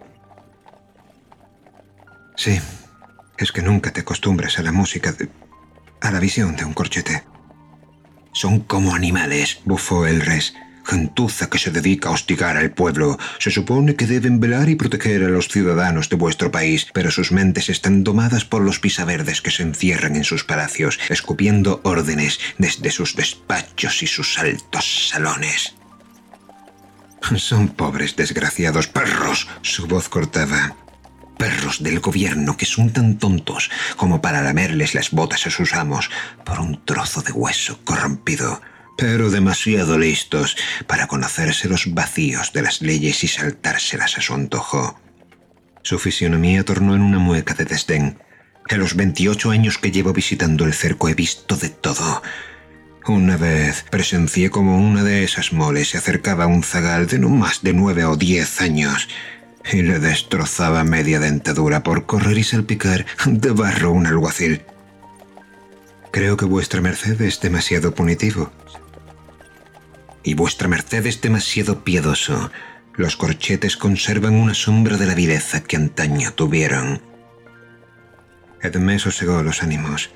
Sí, 2.36 2.58
es 3.38 3.52
que 3.52 3.62
nunca 3.62 3.92
te 3.92 4.00
acostumbras 4.00 4.58
a 4.58 4.62
la 4.62 4.72
música 4.72 5.12
de... 5.12 5.28
a 6.00 6.10
la 6.10 6.20
visión 6.20 6.56
de 6.56 6.64
un 6.64 6.74
corchete. 6.74 7.24
Son 8.32 8.60
como 8.60 8.94
animales, 8.94 9.60
bufó 9.64 10.06
el 10.06 10.20
res. 10.20 10.54
Gentuza 10.84 11.50
que 11.50 11.58
se 11.58 11.70
dedica 11.70 12.08
a 12.08 12.12
hostigar 12.12 12.56
al 12.56 12.70
pueblo. 12.70 13.18
Se 13.38 13.50
supone 13.50 13.94
que 13.94 14.06
deben 14.06 14.40
velar 14.40 14.70
y 14.70 14.74
proteger 14.74 15.22
a 15.22 15.28
los 15.28 15.48
ciudadanos 15.48 16.08
de 16.08 16.16
vuestro 16.16 16.50
país, 16.50 16.86
pero 16.94 17.10
sus 17.10 17.30
mentes 17.30 17.68
están 17.68 18.04
domadas 18.04 18.46
por 18.46 18.62
los 18.62 18.80
pisaverdes 18.80 19.42
que 19.42 19.50
se 19.50 19.64
encierran 19.64 20.16
en 20.16 20.24
sus 20.24 20.44
palacios, 20.44 20.98
escupiendo 21.10 21.82
órdenes 21.84 22.40
desde 22.56 22.90
sus 22.90 23.16
despachos 23.16 24.02
y 24.02 24.06
sus 24.06 24.38
altos 24.38 25.10
salones. 25.10 25.74
Son 27.36 27.68
pobres 27.68 28.16
desgraciados 28.16 28.86
perros, 28.86 29.46
su 29.60 29.86
voz 29.86 30.08
cortaba 30.08 30.74
perros 31.38 31.82
del 31.82 32.00
gobierno 32.00 32.56
que 32.56 32.66
son 32.66 32.92
tan 32.92 33.18
tontos 33.18 33.70
como 33.96 34.20
para 34.20 34.42
lamerles 34.42 34.94
las 34.94 35.12
botas 35.12 35.46
a 35.46 35.50
sus 35.50 35.72
amos 35.72 36.10
por 36.44 36.60
un 36.60 36.84
trozo 36.84 37.22
de 37.22 37.32
hueso 37.32 37.80
corrompido, 37.84 38.60
pero 38.98 39.30
demasiado 39.30 39.96
listos 39.96 40.56
para 40.86 41.06
conocerse 41.06 41.68
los 41.68 41.94
vacíos 41.94 42.52
de 42.52 42.62
las 42.62 42.82
leyes 42.82 43.24
y 43.24 43.28
saltárselas 43.28 44.18
a 44.18 44.20
su 44.20 44.34
antojo. 44.34 45.00
Su 45.82 45.98
fisionomía 45.98 46.64
tornó 46.64 46.94
en 46.94 47.00
una 47.00 47.18
mueca 47.18 47.54
de 47.54 47.64
desdén. 47.64 48.18
En 48.68 48.80
los 48.80 48.96
28 48.96 49.50
años 49.50 49.78
que 49.78 49.90
llevo 49.90 50.12
visitando 50.12 50.66
el 50.66 50.74
cerco 50.74 51.08
he 51.08 51.14
visto 51.14 51.56
de 51.56 51.70
todo. 51.70 52.22
Una 53.06 53.38
vez 53.38 53.86
presencié 53.90 54.50
como 54.50 54.76
una 54.76 55.02
de 55.02 55.24
esas 55.24 55.54
moles 55.54 55.90
se 55.90 55.98
acercaba 55.98 56.44
a 56.44 56.48
un 56.48 56.62
zagal 56.62 57.06
de 57.06 57.18
no 57.18 57.30
más 57.30 57.62
de 57.62 57.72
nueve 57.72 58.04
o 58.04 58.16
diez 58.16 58.60
años 58.60 59.08
y 59.72 59.82
le 59.82 59.98
destrozaba 59.98 60.84
media 60.84 61.20
dentadura 61.20 61.82
por 61.82 62.06
correr 62.06 62.38
y 62.38 62.44
salpicar 62.44 63.06
de 63.26 63.50
barro 63.50 63.92
un 63.92 64.06
alguacil. 64.06 64.62
Creo 66.10 66.36
que 66.36 66.46
vuestra 66.46 66.80
merced 66.80 67.20
es 67.20 67.40
demasiado 67.40 67.94
punitivo. 67.94 68.50
Y 70.22 70.34
vuestra 70.34 70.68
merced 70.68 71.06
es 71.06 71.20
demasiado 71.20 71.84
piadoso. 71.84 72.50
Los 72.94 73.16
corchetes 73.16 73.76
conservan 73.76 74.34
una 74.34 74.54
sombra 74.54 74.96
de 74.96 75.06
la 75.06 75.14
vileza 75.14 75.62
que 75.62 75.76
antaño 75.76 76.32
tuvieron. 76.32 77.02
Edmé 78.60 78.98
sosegó 78.98 79.42
los 79.42 79.62
ánimos. 79.62 80.10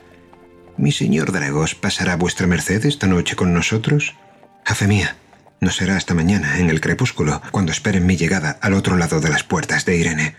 ¿Mi 0.77 0.91
señor 0.91 1.31
Dragos 1.31 1.75
pasará 1.75 2.17
vuestra 2.17 2.47
merced 2.47 2.85
esta 2.87 3.07
noche 3.07 3.37
con 3.37 3.53
nosotros? 3.53 4.17
A 4.65 4.75
fe 4.75 4.89
mía, 4.89 5.17
no 5.63 5.71
será 5.71 5.97
hasta 5.97 6.13
mañana, 6.13 6.59
en 6.59 6.71
el 6.71 6.81
crepúsculo, 6.81 7.41
cuando 7.53 7.71
esperen 7.71 8.05
mi 8.05 8.17
llegada 8.17 8.59
al 8.61 8.75
otro 8.75 8.97
lado 8.97 9.21
de 9.21 9.31
las 9.31 9.45
puertas 9.45 9.85
de 9.85 9.97
Irene. 9.97 10.35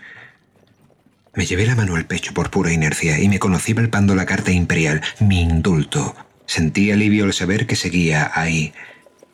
Me 1.34 1.46
llevé 1.46 1.64
la 1.64 1.74
mano 1.74 1.96
al 1.96 2.04
pecho 2.04 2.34
por 2.34 2.50
pura 2.50 2.74
inercia 2.74 3.18
y 3.18 3.30
me 3.30 3.38
conocí 3.38 3.72
palpando 3.72 4.14
la 4.14 4.26
carta 4.26 4.52
imperial, 4.52 5.00
mi 5.20 5.40
indulto. 5.40 6.14
Sentí 6.44 6.92
alivio 6.92 7.24
al 7.24 7.32
saber 7.32 7.66
que 7.66 7.74
seguía 7.74 8.30
ahí. 8.34 8.74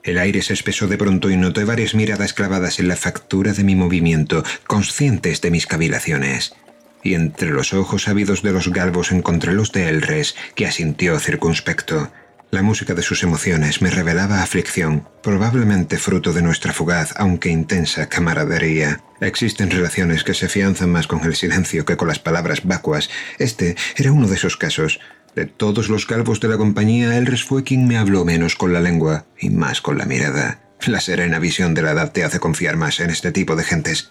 El 0.05 0.19
aire 0.19 0.43
se 0.43 0.53
espesó 0.53 0.87
de 0.87 0.97
pronto 0.97 1.29
y 1.29 1.37
noté 1.37 1.65
varias 1.65 1.97
miradas 1.97 2.35
clavadas 2.35 2.79
en 2.79 2.87
la 2.87 2.95
factura 2.95 3.53
de 3.53 3.65
mi 3.65 3.75
movimiento, 3.75 4.45
conscientes 4.69 5.41
de 5.41 5.51
mis 5.51 5.67
cavilaciones. 5.67 6.55
Y 7.03 7.15
entre 7.15 7.51
los 7.51 7.75
ojos 7.75 8.07
ávidos 8.07 8.43
de 8.43 8.53
los 8.53 8.69
galvos 8.69 9.11
encontré 9.11 9.53
los 9.53 9.73
de 9.73 9.89
Elres, 9.89 10.37
que 10.55 10.67
asintió 10.67 11.19
circunspecto. 11.19 12.13
La 12.50 12.62
música 12.62 12.95
de 12.95 13.02
sus 13.02 13.23
emociones 13.23 13.80
me 13.80 13.90
revelaba 13.90 14.42
aflicción, 14.42 15.07
probablemente 15.23 15.99
fruto 15.99 16.33
de 16.33 16.42
nuestra 16.42 16.73
fugaz, 16.73 17.14
aunque 17.16 17.49
intensa, 17.49 18.09
camaradería. 18.09 19.00
Existen 19.21 19.71
relaciones 19.71 20.25
que 20.25 20.35
se 20.35 20.47
afianzan 20.47 20.90
más 20.90 21.07
con 21.07 21.23
el 21.25 21.37
silencio 21.37 21.85
que 21.85 21.97
con 21.97 22.09
las 22.09 22.19
palabras 22.19 22.64
vacuas. 22.64 23.09
Este 23.38 23.76
era 23.97 24.11
uno 24.11 24.26
de 24.26 24.35
esos 24.35 24.57
casos. 24.57 24.99
De 25.37 25.47
todos 25.47 25.88
los 25.88 26.07
calvos 26.07 26.40
de 26.40 26.49
la 26.49 26.57
compañía, 26.57 27.16
Elres 27.16 27.45
fue 27.45 27.62
quien 27.62 27.87
me 27.87 27.97
habló 27.97 28.25
menos 28.25 28.57
con 28.57 28.73
la 28.73 28.80
lengua 28.80 29.26
y 29.38 29.50
más 29.50 29.80
con 29.80 29.97
la 29.97 30.04
mirada. 30.04 30.61
La 30.88 31.00
serena 31.00 31.38
visión 31.38 31.73
de 31.73 31.83
la 31.83 31.92
edad 31.92 32.11
te 32.11 32.25
hace 32.25 32.40
confiar 32.40 32.76
más 32.76 32.99
en 32.99 33.11
este 33.11 33.30
tipo 33.30 33.54
de 33.54 33.62
gentes. 33.62 34.11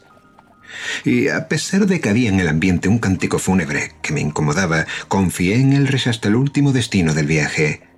Y 1.03 1.27
a 1.27 1.49
pesar 1.49 1.87
de 1.87 1.99
que 1.99 2.07
había 2.07 2.29
en 2.29 2.39
el 2.39 2.47
ambiente 2.47 2.87
un 2.87 2.99
cántico 2.99 3.37
fúnebre 3.37 3.91
que 4.01 4.13
me 4.13 4.21
incomodaba, 4.21 4.85
confié 5.09 5.55
en 5.55 5.73
Elres 5.73 6.07
hasta 6.07 6.29
el 6.29 6.35
último 6.35 6.71
destino 6.71 7.13
del 7.13 7.25
viaje. 7.25 7.88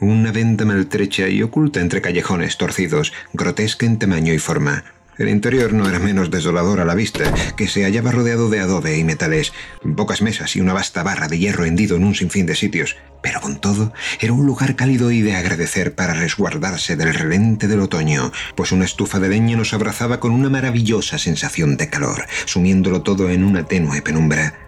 Una 0.00 0.30
venta 0.30 0.64
maltrecha 0.64 1.28
y 1.28 1.42
oculta 1.42 1.80
entre 1.80 2.02
callejones 2.02 2.58
torcidos, 2.58 3.12
grotesca 3.32 3.86
en 3.86 3.98
tamaño 3.98 4.34
y 4.34 4.38
forma. 4.38 4.84
El 5.18 5.30
interior 5.30 5.72
no 5.72 5.88
era 5.88 5.98
menos 5.98 6.30
desolador 6.30 6.80
a 6.80 6.84
la 6.84 6.94
vista, 6.94 7.32
que 7.56 7.68
se 7.68 7.84
hallaba 7.84 8.12
rodeado 8.12 8.50
de 8.50 8.60
adobe 8.60 8.98
y 8.98 9.04
metales, 9.04 9.54
pocas 9.96 10.20
mesas 10.20 10.54
y 10.56 10.60
una 10.60 10.74
vasta 10.74 11.02
barra 11.02 11.26
de 11.26 11.38
hierro 11.38 11.64
hendido 11.64 11.96
en 11.96 12.04
un 12.04 12.14
sinfín 12.14 12.44
de 12.44 12.54
sitios, 12.54 12.96
pero 13.22 13.40
con 13.40 13.58
todo 13.58 13.94
era 14.20 14.34
un 14.34 14.44
lugar 14.44 14.76
cálido 14.76 15.10
y 15.10 15.22
de 15.22 15.34
agradecer 15.34 15.94
para 15.94 16.12
resguardarse 16.12 16.96
del 16.96 17.14
relente 17.14 17.66
del 17.66 17.80
otoño, 17.80 18.30
pues 18.54 18.72
una 18.72 18.84
estufa 18.84 19.18
de 19.18 19.30
leña 19.30 19.56
nos 19.56 19.72
abrazaba 19.72 20.20
con 20.20 20.32
una 20.32 20.50
maravillosa 20.50 21.16
sensación 21.16 21.78
de 21.78 21.88
calor, 21.88 22.26
sumiéndolo 22.44 23.00
todo 23.00 23.30
en 23.30 23.42
una 23.42 23.64
tenue 23.64 24.02
penumbra. 24.02 24.65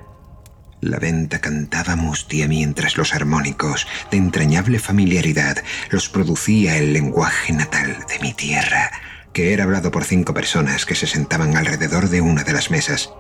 La 0.81 0.99
venta 0.99 1.41
cantaba 1.41 1.97
mustia 1.97 2.47
mientras 2.47 2.97
los 2.97 3.13
armónicos, 3.13 3.89
de 4.11 4.17
entrañable 4.17 4.79
familiaridad, 4.79 5.57
los 5.91 6.09
producía 6.09 6.77
el 6.77 6.93
lenguaje 6.93 7.53
natal 7.53 7.97
de 8.09 8.19
mi 8.21 8.33
tierra, 8.33 8.93
que 9.33 9.53
era 9.53 9.65
hablado 9.65 9.91
por 9.91 10.05
cinco 10.05 10.35
personas 10.35 10.87
que 10.87 10.95
se 10.95 11.09
sentaban 11.09 11.57
alrededor 11.57 12.09
de 12.09 12.21
una 12.21 12.45
de 12.45 12.53
las 12.53 12.71
mesas. 12.71 13.11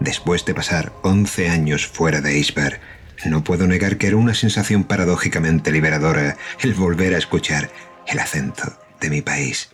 Después 0.00 0.46
de 0.46 0.54
pasar 0.54 0.92
once 1.02 1.50
años 1.50 1.86
fuera 1.86 2.22
de 2.22 2.38
Isbar, 2.38 2.80
no 3.26 3.44
puedo 3.44 3.66
negar 3.66 3.98
que 3.98 4.06
era 4.06 4.16
una 4.16 4.34
sensación 4.34 4.84
paradójicamente 4.84 5.72
liberadora 5.72 6.36
el 6.60 6.74
volver 6.74 7.14
a 7.14 7.18
escuchar 7.18 7.70
el 8.06 8.18
acento 8.18 8.78
de 9.00 9.10
mi 9.10 9.20
país. 9.20 9.70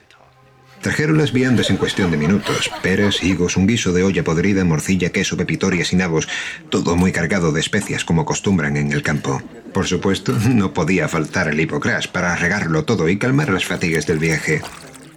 Trajeron 0.82 1.16
las 1.16 1.32
viandas 1.32 1.70
en 1.70 1.76
cuestión 1.76 2.10
de 2.10 2.16
minutos. 2.16 2.68
Peras, 2.82 3.22
higos, 3.22 3.56
un 3.56 3.68
guiso 3.68 3.92
de 3.92 4.02
olla 4.02 4.24
podrida, 4.24 4.64
morcilla, 4.64 5.10
queso, 5.10 5.36
pepitorias 5.36 5.92
y 5.92 5.96
nabos. 5.96 6.28
Todo 6.70 6.96
muy 6.96 7.12
cargado 7.12 7.52
de 7.52 7.60
especias 7.60 8.04
como 8.04 8.22
acostumbran 8.22 8.76
en 8.76 8.92
el 8.92 9.02
campo. 9.02 9.40
Por 9.72 9.86
supuesto, 9.86 10.32
no 10.50 10.74
podía 10.74 11.08
faltar 11.08 11.48
el 11.48 11.60
hipocras 11.60 12.08
para 12.08 12.34
regarlo 12.34 12.84
todo 12.84 13.08
y 13.08 13.16
calmar 13.16 13.50
las 13.50 13.64
fatigas 13.64 14.06
del 14.06 14.18
viaje. 14.18 14.60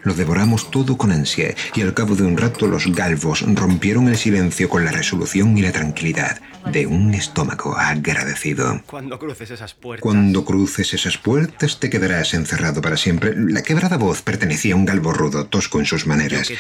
Lo 0.05 0.13
devoramos 0.13 0.69
todo 0.69 0.97
con 0.97 1.11
ansia 1.11 1.55
y 1.73 1.81
al 1.81 1.95
cabo 1.95 2.15
de 2.15 2.21
un 2.23 2.37
rato 2.37 2.67
los 2.67 2.85
galvos 2.93 3.43
rompieron 3.55 4.07
el 4.07 4.17
silencio 4.17 4.69
con 4.69 4.85
la 4.85 4.91
resolución 4.91 5.57
y 5.57 5.63
la 5.63 5.71
tranquilidad 5.71 6.39
de 6.71 6.85
un 6.85 7.15
estómago 7.15 7.75
agradecido. 7.75 8.83
Cuando 8.85 9.17
cruces 9.17 9.49
esas 9.49 9.73
puertas. 9.73 10.03
Cuando 10.03 10.45
cruces 10.45 10.93
esas 10.93 11.17
puertas 11.17 11.79
te 11.79 11.89
quedarás 11.89 12.35
encerrado 12.35 12.83
para 12.83 12.97
siempre. 12.97 13.33
La 13.35 13.63
quebrada 13.63 13.97
voz 13.97 14.21
pertenecía 14.21 14.75
a 14.75 14.77
un 14.77 14.85
galvo 14.85 15.11
rudo, 15.11 15.47
tosco 15.47 15.79
en 15.79 15.87
sus 15.87 16.05
maneras. 16.05 16.51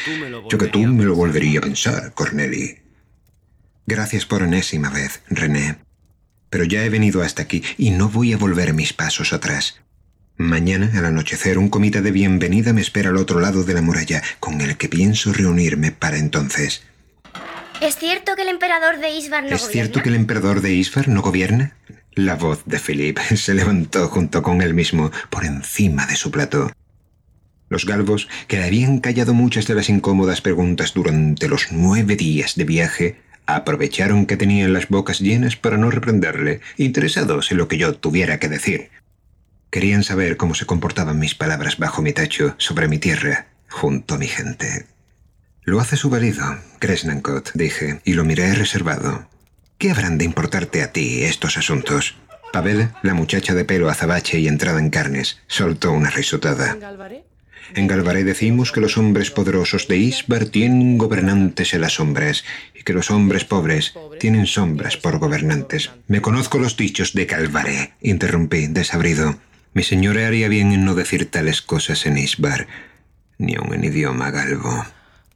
Yo 0.49 0.57
que 0.57 0.67
tú 0.67 0.79
me 0.79 1.05
lo 1.05 1.13
volvería 1.13 1.59
a 1.59 1.63
pensar, 1.63 2.13
Corneli. 2.13 2.79
Gracias 3.85 4.25
por 4.25 4.41
enésima 4.41 4.89
vez, 4.89 5.21
René. 5.29 5.77
pero 6.49 6.63
ya 6.63 6.83
he 6.83 6.89
venido 6.89 7.21
hasta 7.21 7.43
aquí 7.43 7.61
y 7.77 7.91
no 7.91 8.09
voy 8.09 8.33
a 8.33 8.37
volver 8.37 8.73
mis 8.73 8.93
pasos 8.93 9.33
atrás. 9.33 9.84
Mañana, 10.37 10.91
al 10.93 11.05
anochecer, 11.05 11.57
un 11.57 11.69
comité 11.69 12.01
de 12.01 12.11
bienvenida 12.11 12.73
me 12.73 12.81
espera 12.81 13.09
al 13.09 13.17
otro 13.17 13.39
lado 13.39 13.63
de 13.63 13.73
la 13.73 13.81
muralla, 13.81 14.21
con 14.41 14.59
el 14.59 14.75
que 14.75 14.89
pienso 14.89 15.31
reunirme 15.31 15.91
para 15.91 16.17
entonces. 16.17 16.83
¿Es 17.81 17.95
cierto 17.97 18.35
que 18.35 18.41
el 18.41 18.49
emperador 18.49 18.99
de 18.99 19.11
Isbar 19.11 19.43
no 19.43 19.49
¿Es 19.55 19.61
gobierna? 19.61 19.71
cierto 19.71 20.01
que 20.01 20.09
el 20.09 20.15
emperador 20.15 20.61
de 20.61 20.73
Isfar 20.73 21.07
no 21.07 21.21
gobierna? 21.21 21.77
La 22.15 22.35
voz 22.35 22.63
de 22.65 22.79
Philip 22.79 23.17
se 23.35 23.53
levantó 23.53 24.09
junto 24.09 24.43
con 24.43 24.61
él 24.61 24.73
mismo, 24.73 25.09
por 25.29 25.45
encima 25.45 26.05
de 26.05 26.17
su 26.17 26.31
plato. 26.31 26.69
Los 27.69 27.85
galvos, 27.85 28.27
que 28.47 28.57
le 28.57 28.65
habían 28.65 28.99
callado 28.99 29.33
muchas 29.33 29.67
de 29.67 29.75
las 29.75 29.89
incómodas 29.89 30.41
preguntas 30.41 30.93
durante 30.93 31.47
los 31.47 31.71
nueve 31.71 32.17
días 32.17 32.55
de 32.55 32.65
viaje, 32.65 33.15
aprovecharon 33.45 34.25
que 34.25 34.37
tenían 34.37 34.73
las 34.73 34.89
bocas 34.89 35.19
llenas 35.21 35.55
para 35.55 35.77
no 35.77 35.91
reprenderle, 35.91 36.59
interesados 36.77 37.51
en 37.51 37.57
lo 37.57 37.69
que 37.69 37.77
yo 37.77 37.93
tuviera 37.95 38.37
que 38.37 38.49
decir. 38.49 38.89
Querían 39.75 40.05
saber 40.05 40.37
cómo 40.37 40.55
se 40.55 40.65
comportaban 40.65 41.19
mis 41.19 41.35
palabras 41.35 41.77
bajo 41.77 42.01
mi 42.01 42.13
techo, 42.13 42.55
sobre 42.57 42.87
mi 42.87 42.97
tierra, 42.97 43.47
junto 43.67 44.15
a 44.15 44.17
mi 44.17 44.27
gente. 44.27 44.85
Lo 45.63 45.81
hace 45.81 45.97
su 45.97 46.09
marido, 46.09 46.45
Kresnankot, 46.79 47.51
dije, 47.55 47.99
y 48.05 48.13
lo 48.13 48.23
miré 48.23 48.55
reservado. 48.55 49.27
¿Qué 49.77 49.91
habrán 49.91 50.17
de 50.17 50.23
importarte 50.23 50.81
a 50.81 50.93
ti 50.93 51.25
estos 51.25 51.57
asuntos? 51.57 52.15
Pavel, 52.53 52.87
la 53.03 53.13
muchacha 53.13 53.53
de 53.53 53.65
pelo 53.65 53.89
azabache 53.89 54.39
y 54.39 54.47
entrada 54.47 54.79
en 54.79 54.91
carnes, 54.91 55.41
soltó 55.47 55.91
una 55.91 56.09
risotada. 56.09 56.77
En 57.73 57.87
Galvaré 57.87 58.23
decimos 58.23 58.71
que 58.71 58.79
los 58.79 58.97
hombres 58.97 59.29
poderosos 59.29 59.89
de 59.89 59.97
Isbar 59.97 60.45
tienen 60.45 60.97
gobernantes 60.97 61.73
en 61.73 61.81
las 61.81 61.95
sombras 61.95 62.45
y 62.73 62.83
que 62.83 62.93
los 62.93 63.11
hombres 63.11 63.43
pobres 63.43 63.93
tienen 64.21 64.45
sombras 64.45 64.95
por 64.95 65.19
gobernantes. 65.19 65.91
Me 66.07 66.21
conozco 66.21 66.59
los 66.59 66.77
dichos 66.77 67.11
de 67.11 67.25
Galvaré, 67.25 67.91
interrumpí, 67.99 68.67
desabrido. 68.67 69.37
Mi 69.75 69.83
señora 69.83 70.25
haría 70.25 70.47
bien 70.47 70.71
en 70.71 70.85
no 70.85 70.95
decir 70.95 71.29
tales 71.29 71.61
cosas 71.61 72.05
en 72.05 72.17
Isbar, 72.17 72.65
ni 73.37 73.55
aun 73.55 73.73
en 73.73 73.83
idioma 73.83 74.31
galvo. 74.31 74.85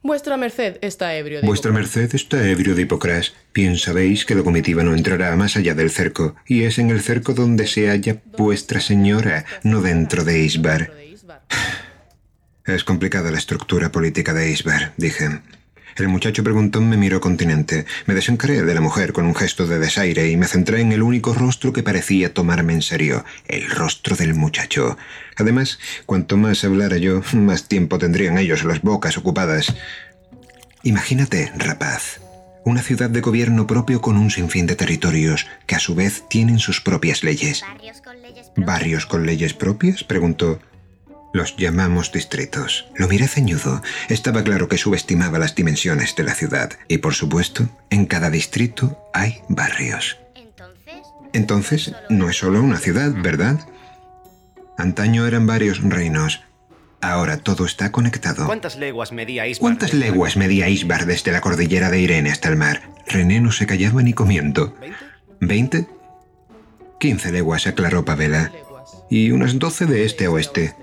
Vuestra 0.02 0.38
merced 0.38 0.78
está 0.80 1.14
ebrio 1.14 1.42
de 1.42 1.46
Vuestra 1.46 1.72
merced 1.72 2.14
está 2.14 2.48
ebrio 2.48 2.74
de 2.74 2.80
Hipocras. 2.80 3.34
Bien 3.52 3.76
sabéis 3.76 4.24
que 4.24 4.34
la 4.34 4.42
comitiva 4.42 4.82
no 4.82 4.94
entrará 4.94 5.36
más 5.36 5.58
allá 5.58 5.74
del 5.74 5.90
cerco, 5.90 6.36
y 6.46 6.62
es 6.62 6.78
en 6.78 6.88
el 6.88 7.02
cerco 7.02 7.34
donde 7.34 7.66
se 7.66 7.90
halla 7.90 8.22
vuestra 8.38 8.80
señora, 8.80 9.44
no 9.62 9.82
dentro 9.82 10.24
de 10.24 10.40
Isbar. 10.40 10.90
Es 12.64 12.84
complicada 12.84 13.30
la 13.30 13.38
estructura 13.38 13.92
política 13.92 14.32
de 14.32 14.50
Isbar, 14.50 14.94
dije. 14.96 15.40
El 15.96 16.08
muchacho 16.08 16.44
preguntón 16.44 16.88
me 16.88 16.96
miró 16.96 17.20
continente. 17.20 17.84
Me 18.06 18.14
desencaré 18.14 18.62
de 18.62 18.74
la 18.74 18.80
mujer 18.80 19.12
con 19.12 19.26
un 19.26 19.34
gesto 19.34 19.66
de 19.66 19.78
desaire 19.78 20.30
y 20.30 20.36
me 20.36 20.46
centré 20.46 20.80
en 20.80 20.92
el 20.92 21.02
único 21.02 21.34
rostro 21.34 21.72
que 21.72 21.82
parecía 21.82 22.32
tomarme 22.32 22.72
en 22.72 22.82
serio, 22.82 23.24
el 23.48 23.68
rostro 23.70 24.16
del 24.16 24.34
muchacho. 24.34 24.96
Además, 25.36 25.78
cuanto 26.06 26.36
más 26.36 26.64
hablara 26.64 26.96
yo, 26.96 27.22
más 27.32 27.68
tiempo 27.68 27.98
tendrían 27.98 28.38
ellos 28.38 28.64
las 28.64 28.82
bocas 28.82 29.18
ocupadas. 29.18 29.74
Imagínate, 30.82 31.52
rapaz, 31.56 32.20
una 32.64 32.82
ciudad 32.82 33.10
de 33.10 33.20
gobierno 33.20 33.66
propio 33.66 34.00
con 34.00 34.16
un 34.16 34.30
sinfín 34.30 34.66
de 34.66 34.76
territorios 34.76 35.46
que 35.66 35.74
a 35.74 35.80
su 35.80 35.94
vez 35.94 36.24
tienen 36.28 36.58
sus 36.58 36.80
propias 36.80 37.22
leyes. 37.22 37.62
Barrios 37.62 38.00
con 38.00 38.22
leyes 38.22 38.46
propias. 38.46 38.66
¿Barrios 38.66 39.06
con 39.06 39.26
leyes 39.26 39.54
propias? 39.54 40.04
preguntó. 40.04 40.60
Los 41.32 41.56
llamamos 41.56 42.10
distritos. 42.10 42.88
Lo 42.96 43.06
miré 43.06 43.28
ceñudo. 43.28 43.82
Estaba 44.08 44.42
claro 44.42 44.68
que 44.68 44.78
subestimaba 44.78 45.38
las 45.38 45.54
dimensiones 45.54 46.16
de 46.16 46.24
la 46.24 46.34
ciudad. 46.34 46.72
Y 46.88 46.98
por 46.98 47.14
supuesto, 47.14 47.68
en 47.90 48.06
cada 48.06 48.30
distrito 48.30 48.98
hay 49.14 49.40
barrios. 49.48 50.18
Entonces, 50.34 50.94
Entonces, 51.32 51.92
no 52.08 52.28
es 52.28 52.36
solo 52.36 52.60
una 52.60 52.78
ciudad, 52.78 53.12
¿verdad? 53.14 53.60
Antaño 54.76 55.26
eran 55.26 55.46
varios 55.46 55.80
reinos. 55.82 56.42
Ahora 57.00 57.38
todo 57.38 57.64
está 57.64 57.92
conectado. 57.92 58.46
¿Cuántas 58.46 58.76
leguas 58.76 59.12
medía 59.12 59.46
Isbar? 59.46 59.60
¿Cuántas 59.60 59.94
leguas 59.94 60.36
medía 60.36 60.68
Isbar 60.68 61.06
desde 61.06 61.32
la 61.32 61.40
cordillera 61.40 61.90
de 61.90 62.00
Irene 62.00 62.30
hasta 62.30 62.48
el 62.48 62.56
mar? 62.56 62.82
René 63.06 63.40
no 63.40 63.52
se 63.52 63.66
callaba 63.66 64.02
ni 64.02 64.12
comiendo. 64.12 64.76
¿Veinte? 65.40 65.86
Quince 66.98 67.32
leguas, 67.32 67.66
aclaró 67.66 68.04
Pavela. 68.04 68.52
Y 69.08 69.30
unas 69.30 69.58
doce 69.58 69.86
de 69.86 70.04
este 70.04 70.26
a 70.26 70.30
oeste. 70.30 70.74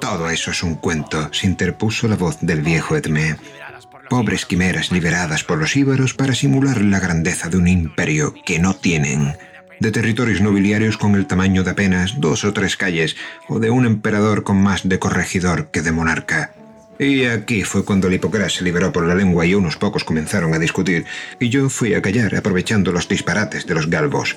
Todo 0.00 0.30
eso 0.30 0.50
es 0.50 0.62
un- 0.62 0.76
cuento, 0.76 1.28
se 1.32 1.46
interpuso 1.46 2.08
la 2.08 2.16
voz 2.16 2.38
del 2.40 2.60
viejo 2.62 2.96
los 2.96 3.88
Pobres 4.08 4.46
quimeras 4.46 4.92
liberadas 4.92 5.42
por 5.44 5.58
los 5.58 5.74
íbaros 5.76 6.14
para 6.14 6.34
simular 6.34 6.80
la 6.82 7.00
grandeza 7.00 7.48
de 7.48 7.56
un 7.56 7.66
imperio 7.68 8.34
que 8.44 8.58
no 8.58 8.74
tienen. 8.74 9.36
De 9.80 9.90
territorios 9.90 10.40
nobiliarios 10.40 10.96
con 10.96 11.14
el 11.14 11.26
tamaño 11.26 11.64
de 11.64 11.70
apenas 11.70 12.20
dos 12.20 12.44
o 12.44 12.52
tres 12.52 12.76
calles, 12.76 13.16
o 13.48 13.58
de 13.58 13.70
un 13.70 13.86
emperador 13.86 14.44
con 14.44 14.58
más 14.62 14.88
de 14.88 14.98
corregidor 14.98 15.70
que 15.70 15.82
de 15.82 15.92
monarca. 15.92 16.54
Y 16.98 17.24
aquí 17.24 17.64
fue 17.64 17.84
cuando 17.84 18.06
el 18.06 18.14
Hipocrás 18.14 18.52
se 18.54 18.64
liberó 18.64 18.92
por 18.92 19.06
la 19.06 19.14
lengua 19.14 19.44
y 19.46 19.54
unos 19.54 19.76
pocos 19.76 20.04
comenzaron 20.04 20.54
a 20.54 20.58
discutir, 20.58 21.04
y 21.40 21.48
yo 21.48 21.68
fui 21.68 21.94
a 21.94 22.02
callar 22.02 22.36
aprovechando 22.36 22.92
los 22.92 23.08
disparates 23.08 23.66
de 23.66 23.74
los 23.74 23.88
galvos. 23.90 24.36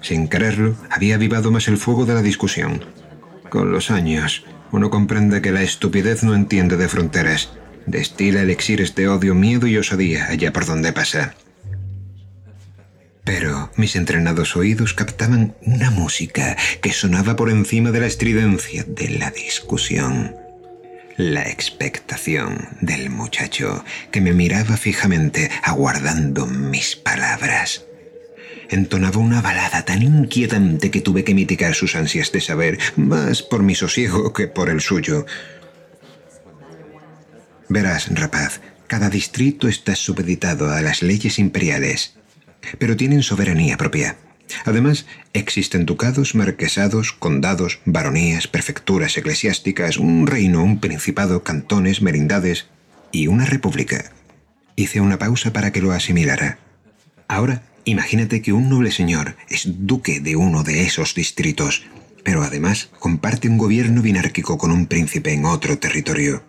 Sin 0.00 0.28
quererlo, 0.28 0.76
había 0.90 1.16
avivado 1.16 1.50
más 1.50 1.66
el 1.68 1.76
fuego 1.76 2.06
de 2.06 2.14
la 2.14 2.22
discusión. 2.22 2.84
Con 3.50 3.72
los 3.72 3.90
años, 3.90 4.44
uno 4.72 4.90
comprende 4.90 5.40
que 5.40 5.52
la 5.52 5.62
estupidez 5.62 6.22
no 6.22 6.34
entiende 6.34 6.76
de 6.76 6.88
fronteras. 6.88 7.50
Destila 7.86 8.42
elixires 8.42 8.94
de 8.94 9.08
odio, 9.08 9.34
miedo 9.34 9.66
y 9.66 9.78
osadía 9.78 10.26
allá 10.26 10.52
por 10.52 10.66
donde 10.66 10.92
pasa. 10.92 11.34
Pero 13.24 13.70
mis 13.76 13.96
entrenados 13.96 14.56
oídos 14.56 14.92
captaban 14.94 15.54
una 15.62 15.90
música 15.90 16.56
que 16.82 16.92
sonaba 16.92 17.36
por 17.36 17.50
encima 17.50 17.90
de 17.90 18.00
la 18.00 18.06
estridencia 18.06 18.84
de 18.86 19.10
la 19.10 19.30
discusión. 19.30 20.34
La 21.16 21.42
expectación 21.42 22.68
del 22.80 23.10
muchacho 23.10 23.84
que 24.12 24.20
me 24.20 24.32
miraba 24.32 24.76
fijamente 24.76 25.50
aguardando 25.62 26.46
mis 26.46 26.96
palabras. 26.96 27.87
Entonaba 28.70 29.18
una 29.18 29.40
balada 29.40 29.84
tan 29.84 30.02
inquietante 30.02 30.90
que 30.90 31.00
tuve 31.00 31.24
que 31.24 31.34
mitigar 31.34 31.74
sus 31.74 31.96
ansias 31.96 32.32
de 32.32 32.40
saber, 32.40 32.78
más 32.96 33.42
por 33.42 33.62
mi 33.62 33.74
sosiego 33.74 34.32
que 34.32 34.46
por 34.46 34.68
el 34.68 34.80
suyo. 34.80 35.24
Verás, 37.68 38.08
rapaz, 38.14 38.60
cada 38.86 39.10
distrito 39.10 39.68
está 39.68 39.94
supeditado 39.94 40.70
a 40.70 40.80
las 40.82 41.02
leyes 41.02 41.38
imperiales, 41.38 42.16
pero 42.78 42.96
tienen 42.96 43.22
soberanía 43.22 43.76
propia. 43.76 44.16
Además, 44.64 45.06
existen 45.32 45.84
ducados, 45.84 46.34
marquesados, 46.34 47.12
condados, 47.12 47.80
baronías, 47.84 48.48
prefecturas 48.48 49.16
eclesiásticas, 49.16 49.98
un 49.98 50.26
reino, 50.26 50.62
un 50.62 50.80
principado, 50.80 51.42
cantones, 51.42 52.00
merindades 52.00 52.66
y 53.12 53.26
una 53.26 53.44
república. 53.44 54.12
Hice 54.76 55.00
una 55.00 55.18
pausa 55.18 55.52
para 55.52 55.72
que 55.72 55.82
lo 55.82 55.92
asimilara. 55.92 56.58
Ahora, 57.26 57.62
imagínate 57.88 58.42
que 58.42 58.52
un 58.52 58.68
noble 58.68 58.90
señor 58.90 59.36
es 59.48 59.86
duque 59.86 60.20
de 60.20 60.36
uno 60.36 60.62
de 60.62 60.82
esos 60.82 61.14
distritos, 61.14 61.84
pero 62.24 62.42
además 62.42 62.90
comparte 62.98 63.48
un 63.48 63.58
gobierno 63.58 64.02
binárquico 64.02 64.58
con 64.58 64.70
un 64.70 64.86
príncipe 64.86 65.32
en 65.32 65.44
otro 65.44 65.78
territorio. 65.78 66.42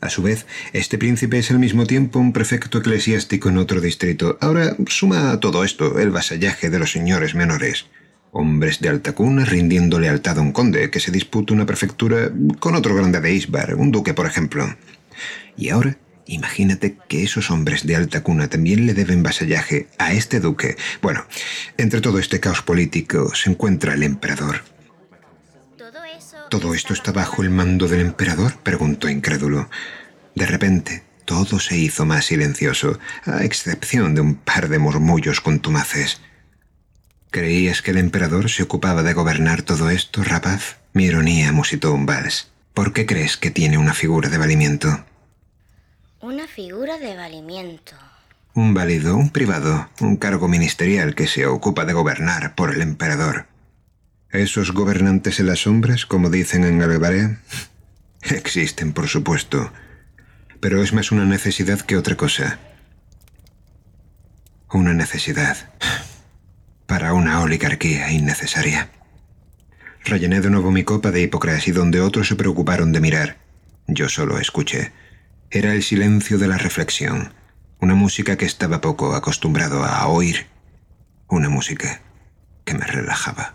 A 0.00 0.10
su 0.10 0.22
vez, 0.22 0.46
este 0.72 0.98
príncipe 0.98 1.38
es 1.38 1.50
al 1.50 1.58
mismo 1.58 1.86
tiempo 1.86 2.18
un 2.18 2.32
prefecto 2.32 2.78
eclesiástico 2.78 3.48
en 3.48 3.56
otro 3.56 3.80
distrito. 3.80 4.36
Ahora 4.40 4.76
suma 4.86 5.30
a 5.30 5.40
todo 5.40 5.64
esto 5.64 5.98
el 5.98 6.10
vasallaje 6.10 6.68
de 6.68 6.78
los 6.78 6.92
señores 6.92 7.34
menores. 7.34 7.86
Hombres 8.32 8.80
de 8.80 8.90
alta 8.90 9.12
cuna 9.12 9.44
rindiendo 9.44 9.98
lealtad 10.00 10.38
a 10.38 10.42
un 10.42 10.52
conde 10.52 10.90
que 10.90 11.00
se 11.00 11.12
disputa 11.12 11.54
una 11.54 11.64
prefectura 11.64 12.30
con 12.58 12.74
otro 12.74 12.94
grande 12.94 13.20
de 13.20 13.32
Isbar, 13.32 13.76
un 13.76 13.92
duque, 13.92 14.12
por 14.12 14.26
ejemplo. 14.26 14.76
Y 15.56 15.70
ahora, 15.70 15.96
imagínate 16.26 16.96
que 17.08 17.22
esos 17.22 17.50
hombres 17.50 17.86
de 17.86 17.96
alta 17.96 18.22
cuna 18.22 18.48
también 18.48 18.86
le 18.86 18.94
deben 18.94 19.22
vasallaje 19.22 19.88
a 19.98 20.12
este 20.12 20.40
duque. 20.40 20.76
Bueno, 21.02 21.24
entre 21.76 22.00
todo 22.00 22.18
este 22.18 22.40
caos 22.40 22.62
político 22.62 23.34
se 23.34 23.50
encuentra 23.50 23.94
el 23.94 24.02
emperador. 24.02 24.64
todo 25.76 26.04
eso. 26.04 26.36
¿Todo 26.50 26.74
esto 26.74 26.94
está 26.94 27.12
bajo 27.12 27.42
el 27.42 27.50
mando 27.50 27.88
del 27.88 28.00
emperador? 28.00 28.56
preguntó 28.62 29.08
incrédulo. 29.08 29.68
De 30.34 30.46
repente, 30.46 31.04
todo 31.24 31.58
se 31.58 31.76
hizo 31.76 32.04
más 32.04 32.26
silencioso, 32.26 32.98
a 33.24 33.44
excepción 33.44 34.14
de 34.14 34.20
un 34.20 34.34
par 34.34 34.68
de 34.68 34.78
murmullos 34.78 35.40
contumaces. 35.40 36.20
¿Creías 37.30 37.82
que 37.82 37.90
el 37.90 37.98
emperador 37.98 38.50
se 38.50 38.62
ocupaba 38.62 39.02
de 39.02 39.12
gobernar 39.12 39.62
todo 39.62 39.90
esto, 39.90 40.22
rapaz? 40.22 40.76
Mi 40.92 41.06
ironía 41.06 41.50
musitó 41.52 41.92
un 41.92 42.06
vals. 42.06 42.50
¿Por 42.74 42.92
qué 42.92 43.06
crees 43.06 43.36
que 43.36 43.50
tiene 43.50 43.78
una 43.78 43.94
figura 43.94 44.28
de 44.28 44.38
valimiento? 44.38 45.04
Una 46.24 46.46
figura 46.46 46.96
de 46.96 47.14
valimiento. 47.14 47.92
Un 48.54 48.72
válido, 48.72 49.14
un 49.14 49.28
privado, 49.28 49.90
un 50.00 50.16
cargo 50.16 50.48
ministerial 50.48 51.14
que 51.14 51.26
se 51.26 51.44
ocupa 51.44 51.84
de 51.84 51.92
gobernar 51.92 52.54
por 52.54 52.72
el 52.72 52.80
emperador. 52.80 53.44
¿Esos 54.30 54.72
gobernantes 54.72 55.38
en 55.38 55.48
las 55.48 55.58
sombras, 55.58 56.06
como 56.06 56.30
dicen 56.30 56.64
en 56.64 56.78
Galvaré? 56.78 57.36
Existen, 58.22 58.94
por 58.94 59.08
supuesto, 59.08 59.70
pero 60.60 60.82
es 60.82 60.94
más 60.94 61.12
una 61.12 61.26
necesidad 61.26 61.82
que 61.82 61.98
otra 61.98 62.16
cosa. 62.16 62.58
Una 64.72 64.94
necesidad. 64.94 65.58
para 66.86 67.12
una 67.12 67.42
oligarquía 67.42 68.10
innecesaria. 68.12 68.88
Rellené 70.06 70.40
de 70.40 70.48
nuevo 70.48 70.70
mi 70.70 70.84
copa 70.84 71.10
de 71.10 71.20
hipocresía 71.20 71.74
donde 71.74 72.00
otros 72.00 72.28
se 72.28 72.34
preocuparon 72.34 72.92
de 72.92 73.00
mirar, 73.00 73.36
yo 73.86 74.08
solo 74.08 74.38
escuché. 74.38 75.03
Era 75.54 75.72
el 75.72 75.84
silencio 75.84 76.36
de 76.36 76.48
la 76.48 76.58
reflexión, 76.58 77.32
una 77.78 77.94
música 77.94 78.36
que 78.36 78.44
estaba 78.44 78.80
poco 78.80 79.14
acostumbrado 79.14 79.84
a 79.84 80.04
oír, 80.08 80.48
una 81.28 81.48
música 81.48 82.02
que 82.64 82.74
me 82.74 82.84
relajaba. 82.84 83.54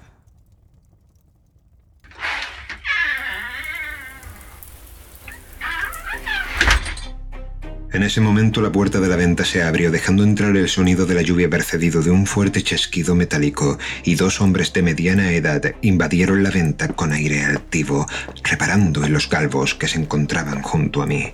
En 7.91 8.03
ese 8.03 8.21
momento 8.21 8.61
la 8.61 8.71
puerta 8.71 9.01
de 9.01 9.09
la 9.09 9.17
venta 9.17 9.43
se 9.43 9.61
abrió 9.61 9.91
dejando 9.91 10.23
entrar 10.23 10.55
el 10.55 10.69
sonido 10.69 11.05
de 11.05 11.15
la 11.15 11.21
lluvia 11.21 11.49
precedido 11.49 12.01
de 12.01 12.11
un 12.11 12.25
fuerte 12.25 12.63
chasquido 12.63 13.13
metálico 13.13 13.77
y 14.05 14.15
dos 14.15 14.39
hombres 14.39 14.71
de 14.71 14.83
mediana 14.83 15.33
edad 15.33 15.75
invadieron 15.81 16.43
la 16.43 16.49
venta 16.49 16.87
con 16.87 17.11
aire 17.11 17.43
altivo, 17.43 18.07
reparando 18.45 19.03
en 19.03 19.11
los 19.11 19.29
galvos 19.29 19.75
que 19.75 19.89
se 19.89 19.99
encontraban 19.99 20.61
junto 20.61 21.01
a 21.01 21.05
mí. 21.05 21.33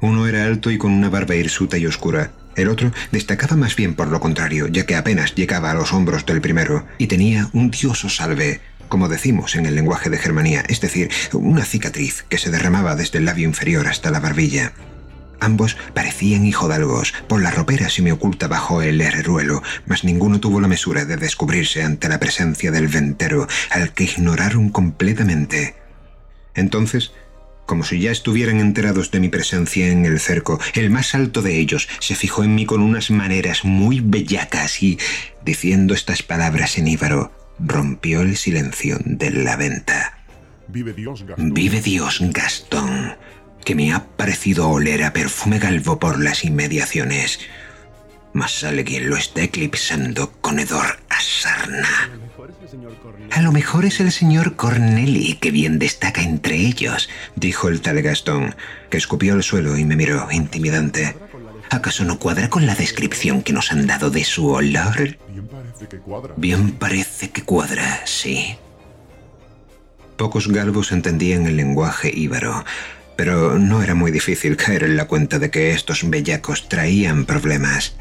Uno 0.00 0.26
era 0.26 0.44
alto 0.44 0.70
y 0.70 0.78
con 0.78 0.92
una 0.92 1.08
barba 1.08 1.34
hirsuta 1.34 1.78
y 1.78 1.86
oscura. 1.86 2.32
El 2.54 2.68
otro 2.68 2.92
destacaba 3.12 3.56
más 3.56 3.76
bien 3.76 3.94
por 3.94 4.08
lo 4.08 4.20
contrario, 4.20 4.66
ya 4.66 4.86
que 4.86 4.96
apenas 4.96 5.34
llegaba 5.34 5.70
a 5.70 5.74
los 5.74 5.92
hombros 5.92 6.24
del 6.26 6.40
primero 6.40 6.86
y 6.98 7.06
tenía 7.06 7.48
un 7.52 7.70
dioso 7.70 8.08
salve, 8.08 8.60
como 8.88 9.08
decimos 9.08 9.56
en 9.56 9.66
el 9.66 9.74
lenguaje 9.74 10.10
de 10.10 10.18
Germanía, 10.18 10.64
es 10.68 10.80
decir, 10.80 11.10
una 11.32 11.64
cicatriz 11.64 12.24
que 12.28 12.38
se 12.38 12.50
derramaba 12.50 12.96
desde 12.96 13.18
el 13.18 13.24
labio 13.24 13.46
inferior 13.46 13.86
hasta 13.88 14.10
la 14.10 14.20
barbilla. 14.20 14.72
Ambos 15.38 15.76
parecían 15.92 16.46
hijodalgos, 16.46 17.12
por 17.28 17.42
la 17.42 17.50
ropera 17.50 17.90
se 17.90 18.00
me 18.00 18.12
oculta 18.12 18.48
bajo 18.48 18.80
el 18.80 19.00
herreruelo, 19.00 19.62
mas 19.84 20.02
ninguno 20.02 20.40
tuvo 20.40 20.60
la 20.60 20.68
mesura 20.68 21.04
de 21.04 21.16
descubrirse 21.16 21.82
ante 21.82 22.08
la 22.08 22.18
presencia 22.18 22.70
del 22.70 22.88
ventero, 22.88 23.46
al 23.70 23.92
que 23.92 24.04
ignoraron 24.04 24.70
completamente. 24.70 25.76
Entonces, 26.54 27.12
como 27.66 27.84
si 27.84 28.00
ya 28.00 28.10
estuvieran 28.10 28.60
enterados 28.60 29.10
de 29.10 29.20
mi 29.20 29.28
presencia 29.28 29.88
en 29.88 30.06
el 30.06 30.20
cerco, 30.20 30.58
el 30.74 30.90
más 30.90 31.14
alto 31.14 31.42
de 31.42 31.58
ellos 31.58 31.88
se 32.00 32.14
fijó 32.14 32.44
en 32.44 32.54
mí 32.54 32.64
con 32.64 32.80
unas 32.80 33.10
maneras 33.10 33.64
muy 33.64 34.00
bellacas 34.00 34.82
y, 34.82 34.98
diciendo 35.44 35.94
estas 35.94 36.22
palabras 36.22 36.78
en 36.78 36.88
íbaro, 36.88 37.32
rompió 37.58 38.22
el 38.22 38.36
silencio 38.36 38.98
de 39.04 39.30
la 39.30 39.56
venta. 39.56 40.18
Vive 40.68 40.92
Dios, 40.92 41.24
Gastón. 41.24 41.54
Vive 41.54 41.80
Dios, 41.80 42.18
Gastón 42.20 43.16
que 43.66 43.74
me 43.74 43.92
ha 43.92 44.06
parecido 44.16 44.68
oler 44.68 45.02
a 45.02 45.12
perfume 45.12 45.58
galvo 45.58 45.98
por 45.98 46.22
las 46.22 46.44
inmediaciones. 46.44 47.40
Mas 48.32 48.64
alguien 48.64 49.08
lo 49.08 49.16
está 49.16 49.42
eclipsando 49.42 50.32
con 50.40 50.58
hedor 50.58 50.98
a 51.08 51.20
sarna. 51.20 52.10
A 53.30 53.42
lo 53.42 53.52
mejor 53.52 53.84
es 53.84 54.00
el 54.00 54.12
señor 54.12 54.56
Corneli 54.56 55.34
que 55.34 55.50
bien 55.50 55.78
destaca 55.78 56.22
entre 56.22 56.56
ellos, 56.56 57.08
dijo 57.34 57.68
el 57.68 57.80
tal 57.80 58.02
Gastón, 58.02 58.54
que 58.90 58.98
escupió 58.98 59.34
al 59.34 59.42
suelo 59.42 59.76
y 59.76 59.84
me 59.84 59.96
miró 59.96 60.28
intimidante. 60.30 61.16
¿Acaso 61.70 62.04
no 62.04 62.18
cuadra 62.18 62.48
con 62.48 62.66
la 62.66 62.74
descripción 62.74 63.42
que 63.42 63.52
nos 63.52 63.72
han 63.72 63.86
dado 63.86 64.10
de 64.10 64.24
su 64.24 64.48
olor? 64.48 65.18
Bien 65.28 65.48
parece 65.48 65.88
que 65.88 65.98
cuadra. 65.98 66.34
Bien 66.36 66.72
parece 66.72 67.30
que 67.30 67.42
cuadra, 67.42 68.02
sí. 68.04 68.56
Pocos 70.16 70.48
galvos 70.48 70.92
entendían 70.92 71.46
el 71.46 71.56
lenguaje 71.56 72.10
íbaro, 72.14 72.64
pero 73.16 73.58
no 73.58 73.82
era 73.82 73.94
muy 73.94 74.10
difícil 74.10 74.56
caer 74.56 74.84
en 74.84 74.96
la 74.96 75.06
cuenta 75.06 75.38
de 75.38 75.50
que 75.50 75.72
estos 75.72 76.08
bellacos 76.08 76.68
traían 76.68 77.26
problemas. 77.26 77.96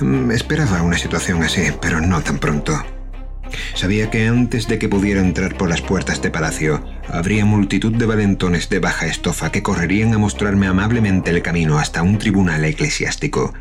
Mm, 0.00 0.30
Esperaba 0.30 0.82
una 0.82 0.98
situación 0.98 1.42
así, 1.42 1.62
pero 1.80 2.00
no 2.00 2.20
tan 2.22 2.38
pronto. 2.38 2.82
Sabía 3.74 4.10
que 4.10 4.28
antes 4.28 4.68
de 4.68 4.78
que 4.78 4.88
pudiera 4.88 5.20
entrar 5.20 5.56
por 5.56 5.68
las 5.68 5.80
puertas 5.80 6.22
de 6.22 6.30
palacio, 6.30 6.84
habría 7.08 7.44
multitud 7.44 7.92
de 7.92 8.06
valentones 8.06 8.68
de 8.68 8.78
baja 8.78 9.06
estofa 9.06 9.50
que 9.50 9.62
correrían 9.62 10.14
a 10.14 10.18
mostrarme 10.18 10.66
amablemente 10.66 11.30
el 11.30 11.42
camino 11.42 11.78
hasta 11.78 12.02
un 12.02 12.18
tribunal 12.18 12.64
eclesiástico. 12.64 13.52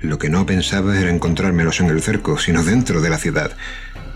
Lo 0.00 0.18
que 0.18 0.28
no 0.28 0.44
pensaba 0.46 0.98
era 0.98 1.10
encontrármelos 1.10 1.80
en 1.80 1.86
el 1.86 2.02
cerco, 2.02 2.38
sino 2.38 2.64
dentro 2.64 3.00
de 3.00 3.10
la 3.10 3.18
ciudad. 3.18 3.52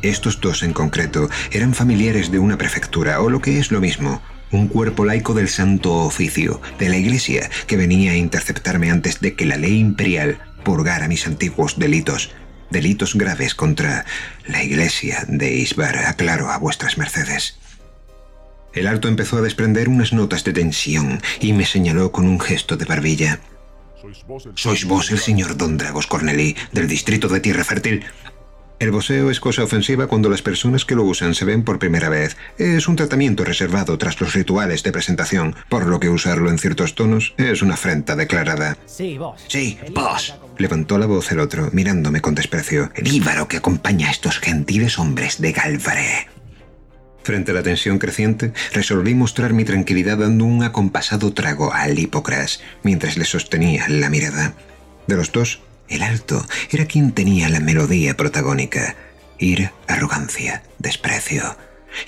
Estos 0.03 0.41
dos 0.41 0.63
en 0.63 0.73
concreto 0.73 1.31
eran 1.53 1.75
familiares 1.75 2.31
de 2.31 2.39
una 2.39 2.59
prefectura, 2.59 3.21
o 3.21 3.31
lo 3.31 3.41
que 3.41 3.59
es 3.59 3.71
lo 3.71 3.81
mismo, 3.81 4.21
un 4.51 4.69
cuerpo 4.69 5.05
laico 5.05 5.33
del 5.33 5.49
Santo 5.49 5.95
Oficio, 5.95 6.61
de 6.79 6.89
la 6.89 6.97
Iglesia, 6.97 7.49
que 7.67 7.77
venía 7.77 8.13
a 8.13 8.17
interceptarme 8.17 8.91
antes 8.91 9.21
de 9.21 9.35
que 9.35 9.47
la 9.47 9.57
ley 9.57 9.79
imperial 9.79 10.39
purgara 10.67 11.07
mis 11.07 11.29
antiguos 11.29 11.79
delitos. 11.79 12.33
Delitos 12.71 13.15
graves 13.15 13.55
contra 13.55 14.05
la 14.49 14.65
Iglesia 14.65 15.25
de 15.29 15.55
Isbar, 15.55 15.97
aclaro 15.99 16.51
a 16.51 16.59
vuestras 16.59 16.99
mercedes. 16.99 17.61
El 18.75 18.89
alto 18.89 19.07
empezó 19.07 19.37
a 19.37 19.43
desprender 19.43 19.89
unas 19.89 20.13
notas 20.13 20.43
de 20.43 20.53
tensión 20.53 21.23
y 21.41 21.53
me 21.53 21.65
señaló 21.65 22.11
con 22.11 22.27
un 22.27 22.41
gesto 22.41 22.77
de 22.77 22.85
barbilla. 22.85 23.39
Sois 24.03 24.25
vos 24.27 24.47
el, 24.47 24.53
¿Sois 24.57 24.85
vos 24.87 25.11
el 25.13 25.21
señor 25.21 25.57
Don 25.57 25.79
Dragos 25.79 26.09
Corneli, 26.09 26.57
del 26.73 26.89
distrito 26.89 27.29
de 27.29 27.39
Tierra 27.39 27.63
Fértil? 27.63 28.05
El 28.79 28.91
voceo 28.91 29.31
es 29.31 29.41
cosa 29.41 29.65
ofensiva 29.65 30.07
cuando 30.07 30.29
las 30.29 30.43
personas 30.43 30.85
que 30.85 30.95
lo 30.95 31.05
usan 31.05 31.35
se 31.35 31.47
ven 31.47 31.63
por 31.63 31.79
primera 31.79 32.11
vez. 32.11 32.37
Es 32.59 32.89
un 32.89 32.97
tratamiento 32.97 33.43
reservado 33.43 33.97
tras 33.97 34.21
los 34.21 34.35
rituales 34.35 34.83
de 34.83 34.93
presentación, 34.93 35.57
por 35.71 35.87
lo 35.87 35.99
que 35.99 36.11
usarlo 36.11 36.51
en 36.51 36.59
ciertos 36.59 36.95
tonos 36.95 37.35
es 37.39 37.63
una 37.63 37.75
afrenta 37.75 38.17
declarada. 38.17 38.77
Sí, 38.85 39.17
vos. 39.17 39.43
Sí, 39.49 39.79
vos. 39.95 40.35
Levantó 40.59 40.99
la 40.99 41.07
voz 41.07 41.33
el 41.33 41.41
otro, 41.41 41.71
mirándome 41.73 42.21
con 42.21 42.35
desprecio. 42.35 42.91
El 42.95 43.11
íbaro 43.11 43.49
que 43.49 43.57
acompaña 43.57 44.09
a 44.09 44.11
estos 44.11 44.41
gentiles 44.41 44.99
hombres 44.99 45.41
de 45.41 45.53
Galvaré. 45.53 46.29
Frente 47.23 47.53
a 47.53 47.55
la 47.55 47.63
tensión 47.63 47.99
creciente, 47.99 48.53
resolví 48.73 49.15
mostrar 49.15 49.55
mi 49.55 49.65
tranquilidad 49.65 50.19
dando 50.19 50.45
un 50.45 50.63
acompasado 50.63 51.33
trago 51.33 51.73
al 51.73 51.99
Hipocras, 51.99 52.61
mientras 52.83 53.17
le 53.17 53.25
sostenía 53.25 53.89
la 53.89 54.11
mirada. 54.11 54.55
De 55.07 55.17
los 55.17 55.33
dos, 55.33 55.61
el 55.89 56.03
alto 56.03 56.47
era 56.71 56.87
quien 56.87 57.13
tenía 57.13 57.49
la 57.49 57.61
melodía 57.61 58.17
protagónica. 58.17 58.97
Ira, 59.39 59.73
arrogancia, 59.87 60.63
desprecio. 60.79 61.57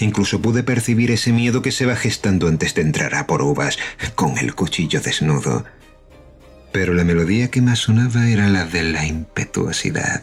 Incluso 0.01 0.43
pude 0.43 0.63
percibir 0.63 1.11
ese 1.11 1.33
miedo 1.33 1.63
que 1.63 1.73
se 1.73 1.87
va 1.87 1.97
gestando 1.97 2.49
antes 2.49 2.75
de 2.75 2.83
entrar 2.83 3.15
a 3.15 3.27
por 3.27 3.43
uvas, 3.43 3.79
con 4.15 4.39
el 4.39 4.55
cuchillo 4.55 5.01
desnudo. 5.01 5.65
Pero 6.73 6.93
la 6.95 7.05
melodía 7.05 7.51
que 7.51 7.63
más 7.63 7.81
sonaba 7.81 8.29
era 8.29 8.49
la 8.49 8.65
de 8.67 8.83
la 8.83 9.07
impetuosidad. 9.07 10.23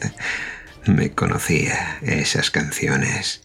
Me 0.86 1.12
conocía 1.12 1.98
esas 2.02 2.52
canciones. 2.52 3.45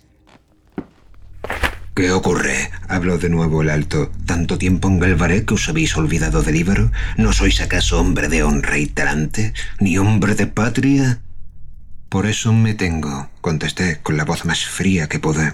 ¿Qué 2.00 2.12
ocurre? 2.12 2.70
Habló 2.88 3.18
de 3.18 3.28
nuevo 3.28 3.60
el 3.60 3.68
alto. 3.68 4.10
¿Tanto 4.24 4.56
tiempo 4.56 4.88
en 4.88 5.44
que 5.44 5.52
os 5.52 5.68
habéis 5.68 5.94
olvidado 5.98 6.42
del 6.42 6.56
íbaro? 6.56 6.90
¿No 7.18 7.30
sois 7.34 7.60
acaso 7.60 8.00
hombre 8.00 8.28
de 8.28 8.42
honra 8.42 8.78
y 8.78 8.86
talante? 8.86 9.52
¿Ni 9.80 9.98
hombre 9.98 10.34
de 10.34 10.46
patria? 10.46 11.20
Por 12.08 12.24
eso 12.24 12.54
me 12.54 12.72
tengo, 12.72 13.28
contesté 13.42 14.00
con 14.02 14.16
la 14.16 14.24
voz 14.24 14.46
más 14.46 14.64
fría 14.64 15.10
que 15.10 15.18
pude. 15.18 15.52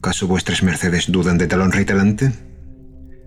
¿Caso 0.00 0.26
vuestras 0.26 0.62
mercedes 0.62 1.12
dudan 1.12 1.36
de 1.36 1.46
tal 1.46 1.60
honra 1.60 1.82
y 1.82 1.84
talante? 1.84 2.32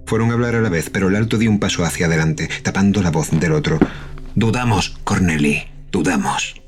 Fueron 0.08 0.32
a 0.32 0.34
hablar 0.34 0.56
a 0.56 0.62
la 0.62 0.69
vez, 0.69 0.89
pero 0.89 1.10
el 1.10 1.15
alto 1.17 1.38
dio 1.38 1.51
un 1.51 1.60
paso 1.60 1.86
hacia 1.86 2.08
adelante, 2.08 2.49
tapando 2.63 3.04
la 3.04 3.12
voz 3.12 3.30
del 3.30 3.51
otro. 3.51 3.78
Dudamos, 4.34 4.97
Corneli, 5.04 5.65
dudamos. 5.91 6.60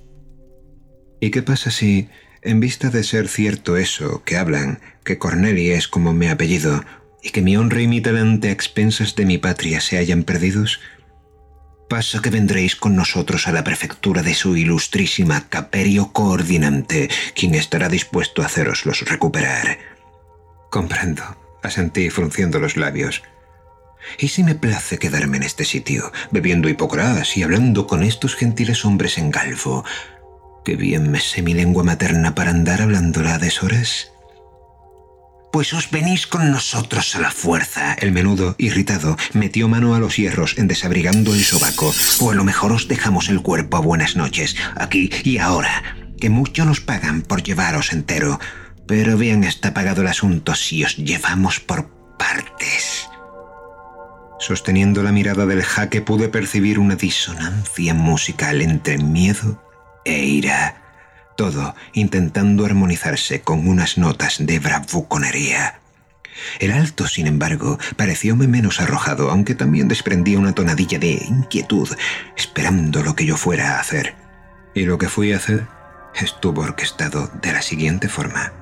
¿Y 1.19 1.31
qué 1.31 1.41
pasa 1.41 1.71
si, 1.71 2.07
en 2.47 2.59
vista 2.59 2.89
de 2.89 3.03
ser 3.03 3.27
cierto 3.27 3.77
eso 3.77 4.23
que 4.23 4.37
hablan, 4.37 4.79
que 5.03 5.17
Corneli 5.17 5.71
es 5.71 5.87
como 5.87 6.13
mi 6.13 6.27
apellido, 6.27 6.83
y 7.21 7.29
que 7.31 7.41
mi 7.41 7.57
honra 7.57 7.81
y 7.81 7.87
mi 7.87 8.01
talante 8.01 8.49
a 8.49 8.51
expensas 8.51 9.15
de 9.15 9.25
mi 9.25 9.37
patria 9.37 9.81
se 9.81 9.97
hayan 9.97 10.23
perdidos? 10.23 10.79
Pasa 11.89 12.21
que 12.21 12.29
vendréis 12.29 12.75
con 12.75 12.95
nosotros 12.95 13.47
a 13.47 13.51
la 13.51 13.63
prefectura 13.63 14.21
de 14.23 14.33
su 14.33 14.55
ilustrísima 14.55 15.47
Caperio 15.49 16.11
Coordinante, 16.11 17.09
quien 17.35 17.55
estará 17.55 17.89
dispuesto 17.89 18.41
a 18.41 18.45
haceroslos 18.45 19.01
recuperar. 19.01 19.77
Comprendo, 20.69 21.23
asentí 21.63 22.09
frunciendo 22.09 22.59
los 22.59 22.77
labios. 22.77 23.23
¿Y 24.19 24.29
si 24.29 24.43
me 24.43 24.55
place 24.55 24.99
quedarme 24.99 25.37
en 25.37 25.43
este 25.43 25.65
sitio, 25.65 26.11
bebiendo 26.31 26.69
hipocras 26.69 27.35
y 27.35 27.43
hablando 27.43 27.87
con 27.87 28.03
estos 28.03 28.35
gentiles 28.35 28.85
hombres 28.85 29.17
en 29.17 29.31
galvo? 29.31 29.83
Que 30.67 30.75
bien 30.75 31.09
me 31.11 31.21
sé 31.21 31.41
mi 31.41 31.53
lengua 31.53 31.85
materna 31.85 32.35
para 32.35 32.51
andar 32.51 32.81
hablándola 32.81 33.35
a 33.35 33.39
deshoras. 33.39 34.11
Pues 35.53 35.71
os 35.71 35.89
venís 35.91 36.27
con 36.27 36.51
nosotros 36.51 37.15
a 37.15 37.21
la 37.21 37.31
fuerza. 37.31 37.93
El 37.93 38.11
menudo, 38.11 38.53
irritado, 38.57 39.15
metió 39.31 39.69
mano 39.69 39.95
a 39.95 39.99
los 39.99 40.17
hierros 40.17 40.57
en 40.57 40.67
desabrigando 40.67 41.33
el 41.33 41.45
sobaco. 41.45 41.93
O 42.19 42.31
a 42.31 42.35
lo 42.35 42.43
mejor 42.43 42.73
os 42.73 42.89
dejamos 42.89 43.29
el 43.29 43.41
cuerpo 43.41 43.77
a 43.77 43.79
buenas 43.79 44.17
noches, 44.17 44.57
aquí 44.75 45.09
y 45.23 45.37
ahora, 45.37 45.95
que 46.19 46.29
mucho 46.29 46.65
nos 46.65 46.81
pagan 46.81 47.21
por 47.21 47.43
llevaros 47.43 47.93
entero. 47.93 48.37
Pero 48.85 49.15
bien 49.15 49.45
está 49.45 49.73
pagado 49.73 50.01
el 50.01 50.09
asunto 50.09 50.53
si 50.53 50.83
os 50.83 50.97
llevamos 50.97 51.61
por 51.61 51.87
partes. 52.17 53.07
Sosteniendo 54.37 55.01
la 55.01 55.13
mirada 55.13 55.45
del 55.45 55.63
jaque 55.63 56.01
pude 56.01 56.27
percibir 56.27 56.77
una 56.77 56.97
disonancia 56.97 57.93
musical 57.93 58.61
entre 58.61 58.97
miedo 58.97 59.65
e 60.07 60.25
ira. 60.25 60.83
todo 61.35 61.75
intentando 61.93 62.65
armonizarse 62.65 63.41
con 63.41 63.67
unas 63.67 63.99
notas 63.99 64.37
de 64.39 64.57
bravuconería. 64.57 65.79
El 66.59 66.71
alto, 66.71 67.07
sin 67.07 67.27
embargo, 67.27 67.77
parecióme 67.95 68.47
menos 68.47 68.79
arrojado, 68.79 69.29
aunque 69.29 69.53
también 69.53 69.87
desprendía 69.87 70.39
una 70.39 70.53
tonadilla 70.53 70.97
de 70.97 71.11
inquietud, 71.11 71.89
esperando 72.35 73.03
lo 73.03 73.15
que 73.15 73.25
yo 73.25 73.37
fuera 73.37 73.75
a 73.75 73.79
hacer. 73.79 74.15
Y 74.73 74.85
lo 74.85 74.97
que 74.97 75.09
fui 75.09 75.33
a 75.33 75.37
hacer 75.37 75.67
estuvo 76.15 76.61
orquestado 76.61 77.29
de 77.41 77.53
la 77.53 77.61
siguiente 77.61 78.07
forma. 78.09 78.53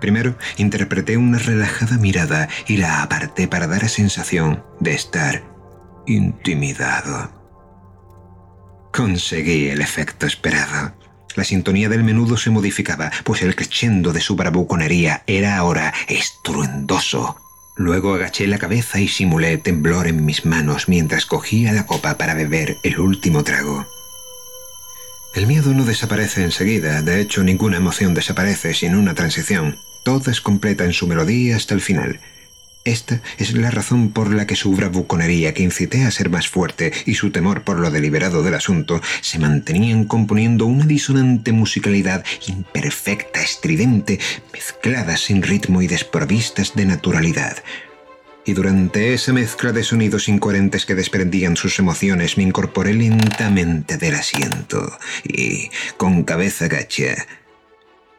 Primero, 0.00 0.36
interpreté 0.56 1.16
una 1.16 1.38
relajada 1.38 1.96
mirada 1.96 2.48
y 2.66 2.76
la 2.76 3.02
aparté 3.02 3.46
para 3.48 3.66
dar 3.66 3.82
la 3.82 3.88
sensación 3.88 4.64
de 4.80 4.94
estar 4.94 5.44
intimidado. 6.06 7.43
Conseguí 8.94 9.70
el 9.70 9.80
efecto 9.80 10.24
esperado. 10.24 10.94
La 11.34 11.42
sintonía 11.42 11.88
del 11.88 12.04
menudo 12.04 12.36
se 12.36 12.50
modificaba, 12.50 13.10
pues 13.24 13.42
el 13.42 13.56
crescendo 13.56 14.12
de 14.12 14.20
su 14.20 14.36
bravuconería 14.36 15.24
era 15.26 15.56
ahora 15.56 15.92
estruendoso. 16.06 17.36
Luego 17.74 18.14
agaché 18.14 18.46
la 18.46 18.58
cabeza 18.58 19.00
y 19.00 19.08
simulé 19.08 19.58
temblor 19.58 20.06
en 20.06 20.24
mis 20.24 20.44
manos 20.44 20.88
mientras 20.88 21.26
cogía 21.26 21.72
la 21.72 21.86
copa 21.86 22.16
para 22.18 22.34
beber 22.34 22.76
el 22.84 23.00
último 23.00 23.42
trago. 23.42 23.84
El 25.34 25.48
miedo 25.48 25.74
no 25.74 25.84
desaparece 25.84 26.44
enseguida, 26.44 27.02
de 27.02 27.20
hecho 27.20 27.42
ninguna 27.42 27.78
emoción 27.78 28.14
desaparece 28.14 28.74
sin 28.74 28.94
una 28.94 29.14
transición. 29.14 29.76
Toda 30.04 30.30
es 30.30 30.40
completa 30.40 30.84
en 30.84 30.92
su 30.92 31.08
melodía 31.08 31.56
hasta 31.56 31.74
el 31.74 31.80
final. 31.80 32.20
Esta 32.84 33.22
es 33.38 33.54
la 33.54 33.70
razón 33.70 34.12
por 34.12 34.34
la 34.34 34.46
que 34.46 34.56
su 34.56 34.70
bravuconería, 34.72 35.54
que 35.54 35.62
incité 35.62 36.04
a 36.04 36.10
ser 36.10 36.28
más 36.28 36.48
fuerte, 36.48 36.92
y 37.06 37.14
su 37.14 37.30
temor 37.30 37.62
por 37.62 37.78
lo 37.80 37.90
deliberado 37.90 38.42
del 38.42 38.52
asunto, 38.52 39.00
se 39.22 39.38
mantenían 39.38 40.04
componiendo 40.04 40.66
una 40.66 40.84
disonante 40.84 41.52
musicalidad 41.52 42.22
imperfecta, 42.46 43.40
estridente, 43.40 44.20
mezcladas 44.52 45.20
sin 45.20 45.42
ritmo 45.42 45.80
y 45.80 45.86
desprovistas 45.86 46.74
de 46.74 46.84
naturalidad. 46.84 47.56
Y 48.44 48.52
durante 48.52 49.14
esa 49.14 49.32
mezcla 49.32 49.72
de 49.72 49.82
sonidos 49.82 50.28
incoherentes 50.28 50.84
que 50.84 50.94
desprendían 50.94 51.56
sus 51.56 51.78
emociones, 51.78 52.36
me 52.36 52.42
incorporé 52.42 52.92
lentamente 52.92 53.96
del 53.96 54.14
asiento 54.14 54.98
y, 55.22 55.70
con 55.96 56.24
cabeza 56.24 56.68
gacha, 56.68 57.26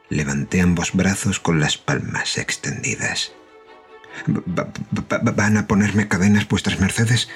levanté 0.10 0.62
ambos 0.62 0.94
brazos 0.94 1.40
con 1.40 1.60
las 1.60 1.78
palmas 1.78 2.40
extendidas. 2.40 3.32
¿Van 4.26 5.58
a 5.58 5.68
ponerme 5.68 6.08
cadenas 6.08 6.48
vuestras 6.48 6.80
mercedes? 6.80 7.30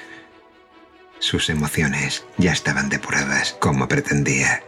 Sus 1.18 1.50
emociones 1.50 2.24
ya 2.38 2.52
estaban 2.52 2.88
depuradas 2.88 3.56
como 3.60 3.88
pretendía. 3.88 4.62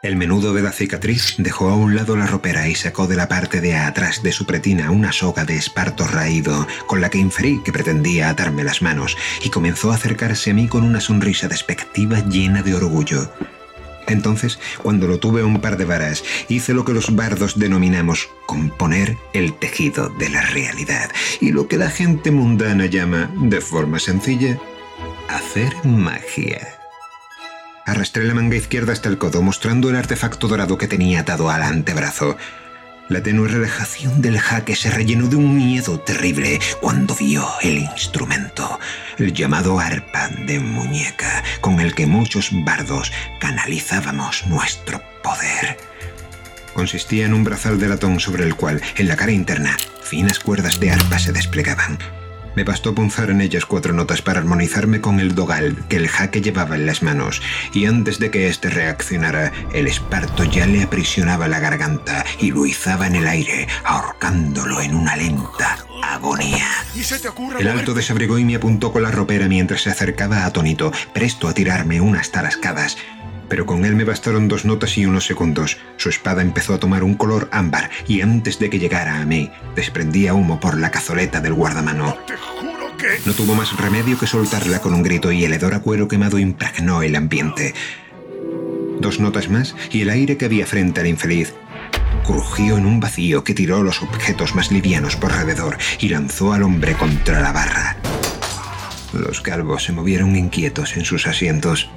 El 0.00 0.14
menudo 0.14 0.54
de 0.54 0.62
la 0.62 0.70
cicatriz 0.70 1.34
dejó 1.38 1.70
a 1.70 1.74
un 1.74 1.96
lado 1.96 2.16
la 2.16 2.26
ropera 2.26 2.68
y 2.68 2.76
sacó 2.76 3.08
de 3.08 3.16
la 3.16 3.26
parte 3.26 3.60
de 3.60 3.74
atrás 3.74 4.22
de 4.22 4.30
su 4.30 4.46
pretina 4.46 4.92
una 4.92 5.12
soga 5.12 5.44
de 5.44 5.56
esparto 5.56 6.06
raído, 6.06 6.68
con 6.86 7.00
la 7.00 7.10
que 7.10 7.18
inferí 7.18 7.60
que 7.64 7.72
pretendía 7.72 8.30
atarme 8.30 8.62
las 8.62 8.80
manos, 8.80 9.16
y 9.42 9.50
comenzó 9.50 9.90
a 9.90 9.96
acercarse 9.96 10.52
a 10.52 10.54
mí 10.54 10.68
con 10.68 10.84
una 10.84 11.00
sonrisa 11.00 11.48
despectiva 11.48 12.20
llena 12.20 12.62
de 12.62 12.76
orgullo. 12.76 13.32
Entonces, 14.08 14.58
cuando 14.82 15.06
lo 15.06 15.18
tuve 15.18 15.44
un 15.44 15.60
par 15.60 15.76
de 15.76 15.84
varas, 15.84 16.24
hice 16.48 16.74
lo 16.74 16.84
que 16.84 16.92
los 16.92 17.14
bardos 17.14 17.58
denominamos 17.58 18.28
componer 18.46 19.16
el 19.32 19.54
tejido 19.54 20.08
de 20.08 20.30
la 20.30 20.42
realidad, 20.42 21.10
y 21.40 21.52
lo 21.52 21.68
que 21.68 21.76
la 21.76 21.90
gente 21.90 22.30
mundana 22.30 22.86
llama, 22.86 23.30
de 23.36 23.60
forma 23.60 23.98
sencilla, 23.98 24.58
hacer 25.28 25.74
magia. 25.84 26.78
Arrastré 27.86 28.24
la 28.24 28.34
manga 28.34 28.56
izquierda 28.56 28.92
hasta 28.92 29.08
el 29.08 29.16
codo, 29.16 29.40
mostrando 29.40 29.88
el 29.88 29.96
artefacto 29.96 30.46
dorado 30.48 30.76
que 30.76 30.88
tenía 30.88 31.20
atado 31.20 31.48
al 31.48 31.62
antebrazo. 31.62 32.36
La 33.08 33.22
tenue 33.22 33.48
relajación 33.48 34.20
del 34.20 34.38
jaque 34.38 34.76
se 34.76 34.90
rellenó 34.90 35.28
de 35.28 35.36
un 35.36 35.56
miedo 35.56 35.98
terrible 35.98 36.60
cuando 36.80 37.14
vio 37.14 37.48
el 37.62 37.78
instrumento, 37.78 38.78
el 39.16 39.32
llamado 39.32 39.80
arpa 39.80 40.28
de 40.46 40.60
muñeca, 40.60 41.42
con 41.62 41.80
el 41.80 41.94
que 41.94 42.06
muchos 42.06 42.50
bardos 42.64 43.10
canalizábamos 43.40 44.46
nuestro 44.46 45.00
poder. 45.22 45.78
Consistía 46.74 47.24
en 47.24 47.32
un 47.32 47.44
brazal 47.44 47.80
de 47.80 47.88
latón 47.88 48.20
sobre 48.20 48.44
el 48.44 48.54
cual, 48.54 48.82
en 48.96 49.08
la 49.08 49.16
cara 49.16 49.32
interna, 49.32 49.78
finas 50.02 50.38
cuerdas 50.38 50.78
de 50.78 50.90
arpa 50.90 51.18
se 51.18 51.32
desplegaban. 51.32 51.98
Me 52.58 52.64
bastó 52.64 52.92
punzar 52.92 53.30
en 53.30 53.40
ellas 53.40 53.66
cuatro 53.66 53.92
notas 53.92 54.20
para 54.20 54.40
armonizarme 54.40 55.00
con 55.00 55.20
el 55.20 55.36
dogal 55.36 55.84
que 55.88 55.94
el 55.94 56.08
jaque 56.08 56.40
llevaba 56.40 56.74
en 56.74 56.86
las 56.86 57.04
manos, 57.04 57.40
y 57.72 57.86
antes 57.86 58.18
de 58.18 58.32
que 58.32 58.48
éste 58.48 58.68
reaccionara, 58.68 59.52
el 59.72 59.86
esparto 59.86 60.42
ya 60.42 60.66
le 60.66 60.82
aprisionaba 60.82 61.46
la 61.46 61.60
garganta 61.60 62.24
y 62.40 62.50
lo 62.50 62.66
izaba 62.66 63.06
en 63.06 63.14
el 63.14 63.28
aire, 63.28 63.68
ahorcándolo 63.84 64.80
en 64.80 64.96
una 64.96 65.14
lenta 65.14 65.78
agonía. 66.02 66.66
El 67.60 67.68
alto 67.68 67.94
desabrigó 67.94 68.40
y 68.40 68.44
me 68.44 68.56
apuntó 68.56 68.92
con 68.92 69.04
la 69.04 69.12
ropera 69.12 69.46
mientras 69.46 69.82
se 69.82 69.90
acercaba 69.90 70.44
atónito, 70.44 70.90
presto 71.12 71.46
a 71.46 71.54
tirarme 71.54 72.00
unas 72.00 72.32
tarascadas 72.32 72.96
pero 73.48 73.66
con 73.66 73.84
él 73.84 73.96
me 73.96 74.04
bastaron 74.04 74.48
dos 74.48 74.64
notas 74.64 74.96
y 74.98 75.06
unos 75.06 75.26
segundos. 75.26 75.78
Su 75.96 76.08
espada 76.08 76.42
empezó 76.42 76.74
a 76.74 76.80
tomar 76.80 77.02
un 77.02 77.14
color 77.14 77.48
ámbar 77.52 77.90
y 78.06 78.20
antes 78.20 78.58
de 78.58 78.70
que 78.70 78.78
llegara 78.78 79.20
a 79.20 79.26
mí, 79.26 79.50
desprendía 79.74 80.34
humo 80.34 80.60
por 80.60 80.78
la 80.78 80.90
cazoleta 80.90 81.40
del 81.40 81.54
guardamano. 81.54 82.16
No 83.24 83.32
tuvo 83.32 83.54
más 83.54 83.76
remedio 83.76 84.18
que 84.18 84.26
soltarla 84.26 84.80
con 84.80 84.92
un 84.92 85.02
grito 85.02 85.30
y 85.30 85.44
el 85.44 85.52
hedor 85.52 85.74
a 85.74 85.80
cuero 85.80 86.08
quemado 86.08 86.38
impregnó 86.38 87.02
el 87.02 87.16
ambiente. 87.16 87.74
Dos 89.00 89.20
notas 89.20 89.48
más 89.48 89.76
y 89.92 90.02
el 90.02 90.10
aire 90.10 90.36
que 90.36 90.46
había 90.46 90.66
frente 90.66 91.00
al 91.00 91.06
infeliz 91.06 91.54
crujió 92.24 92.76
en 92.76 92.84
un 92.84 93.00
vacío 93.00 93.44
que 93.44 93.54
tiró 93.54 93.82
los 93.82 94.02
objetos 94.02 94.54
más 94.54 94.70
livianos 94.70 95.16
por 95.16 95.32
alrededor 95.32 95.78
y 95.98 96.08
lanzó 96.08 96.52
al 96.52 96.62
hombre 96.62 96.94
contra 96.94 97.40
la 97.40 97.52
barra. 97.52 97.96
Los 99.12 99.40
calvos 99.40 99.84
se 99.84 99.92
movieron 99.92 100.36
inquietos 100.36 100.96
en 100.96 101.04
sus 101.04 101.26
asientos. 101.26 101.88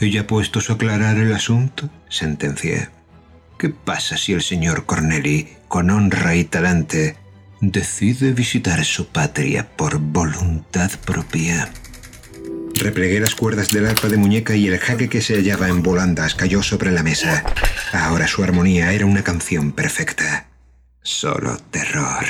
¿Y 0.00 0.10
ya 0.10 0.26
puestos 0.26 0.70
a 0.70 0.74
aclarar 0.74 1.16
el 1.18 1.32
asunto? 1.32 1.90
sentencié. 2.08 2.88
¿Qué 3.58 3.70
pasa 3.70 4.16
si 4.16 4.32
el 4.32 4.42
señor 4.42 4.86
Corneli, 4.86 5.48
con 5.66 5.90
honra 5.90 6.36
y 6.36 6.44
talante, 6.44 7.16
decide 7.60 8.32
visitar 8.32 8.84
su 8.84 9.08
patria 9.08 9.68
por 9.76 9.98
voluntad 9.98 10.92
propia? 11.04 11.68
Replegué 12.74 13.18
las 13.18 13.34
cuerdas 13.34 13.70
del 13.70 13.86
arpa 13.86 14.08
de 14.08 14.16
muñeca 14.16 14.54
y 14.54 14.68
el 14.68 14.78
jaque 14.78 15.08
que 15.08 15.20
se 15.20 15.34
hallaba 15.34 15.68
en 15.68 15.82
volandas 15.82 16.36
cayó 16.36 16.62
sobre 16.62 16.92
la 16.92 17.02
mesa. 17.02 17.44
Ahora 17.92 18.28
su 18.28 18.44
armonía 18.44 18.92
era 18.92 19.06
una 19.06 19.24
canción 19.24 19.72
perfecta. 19.72 20.46
Solo 21.02 21.56
terror. 21.72 22.24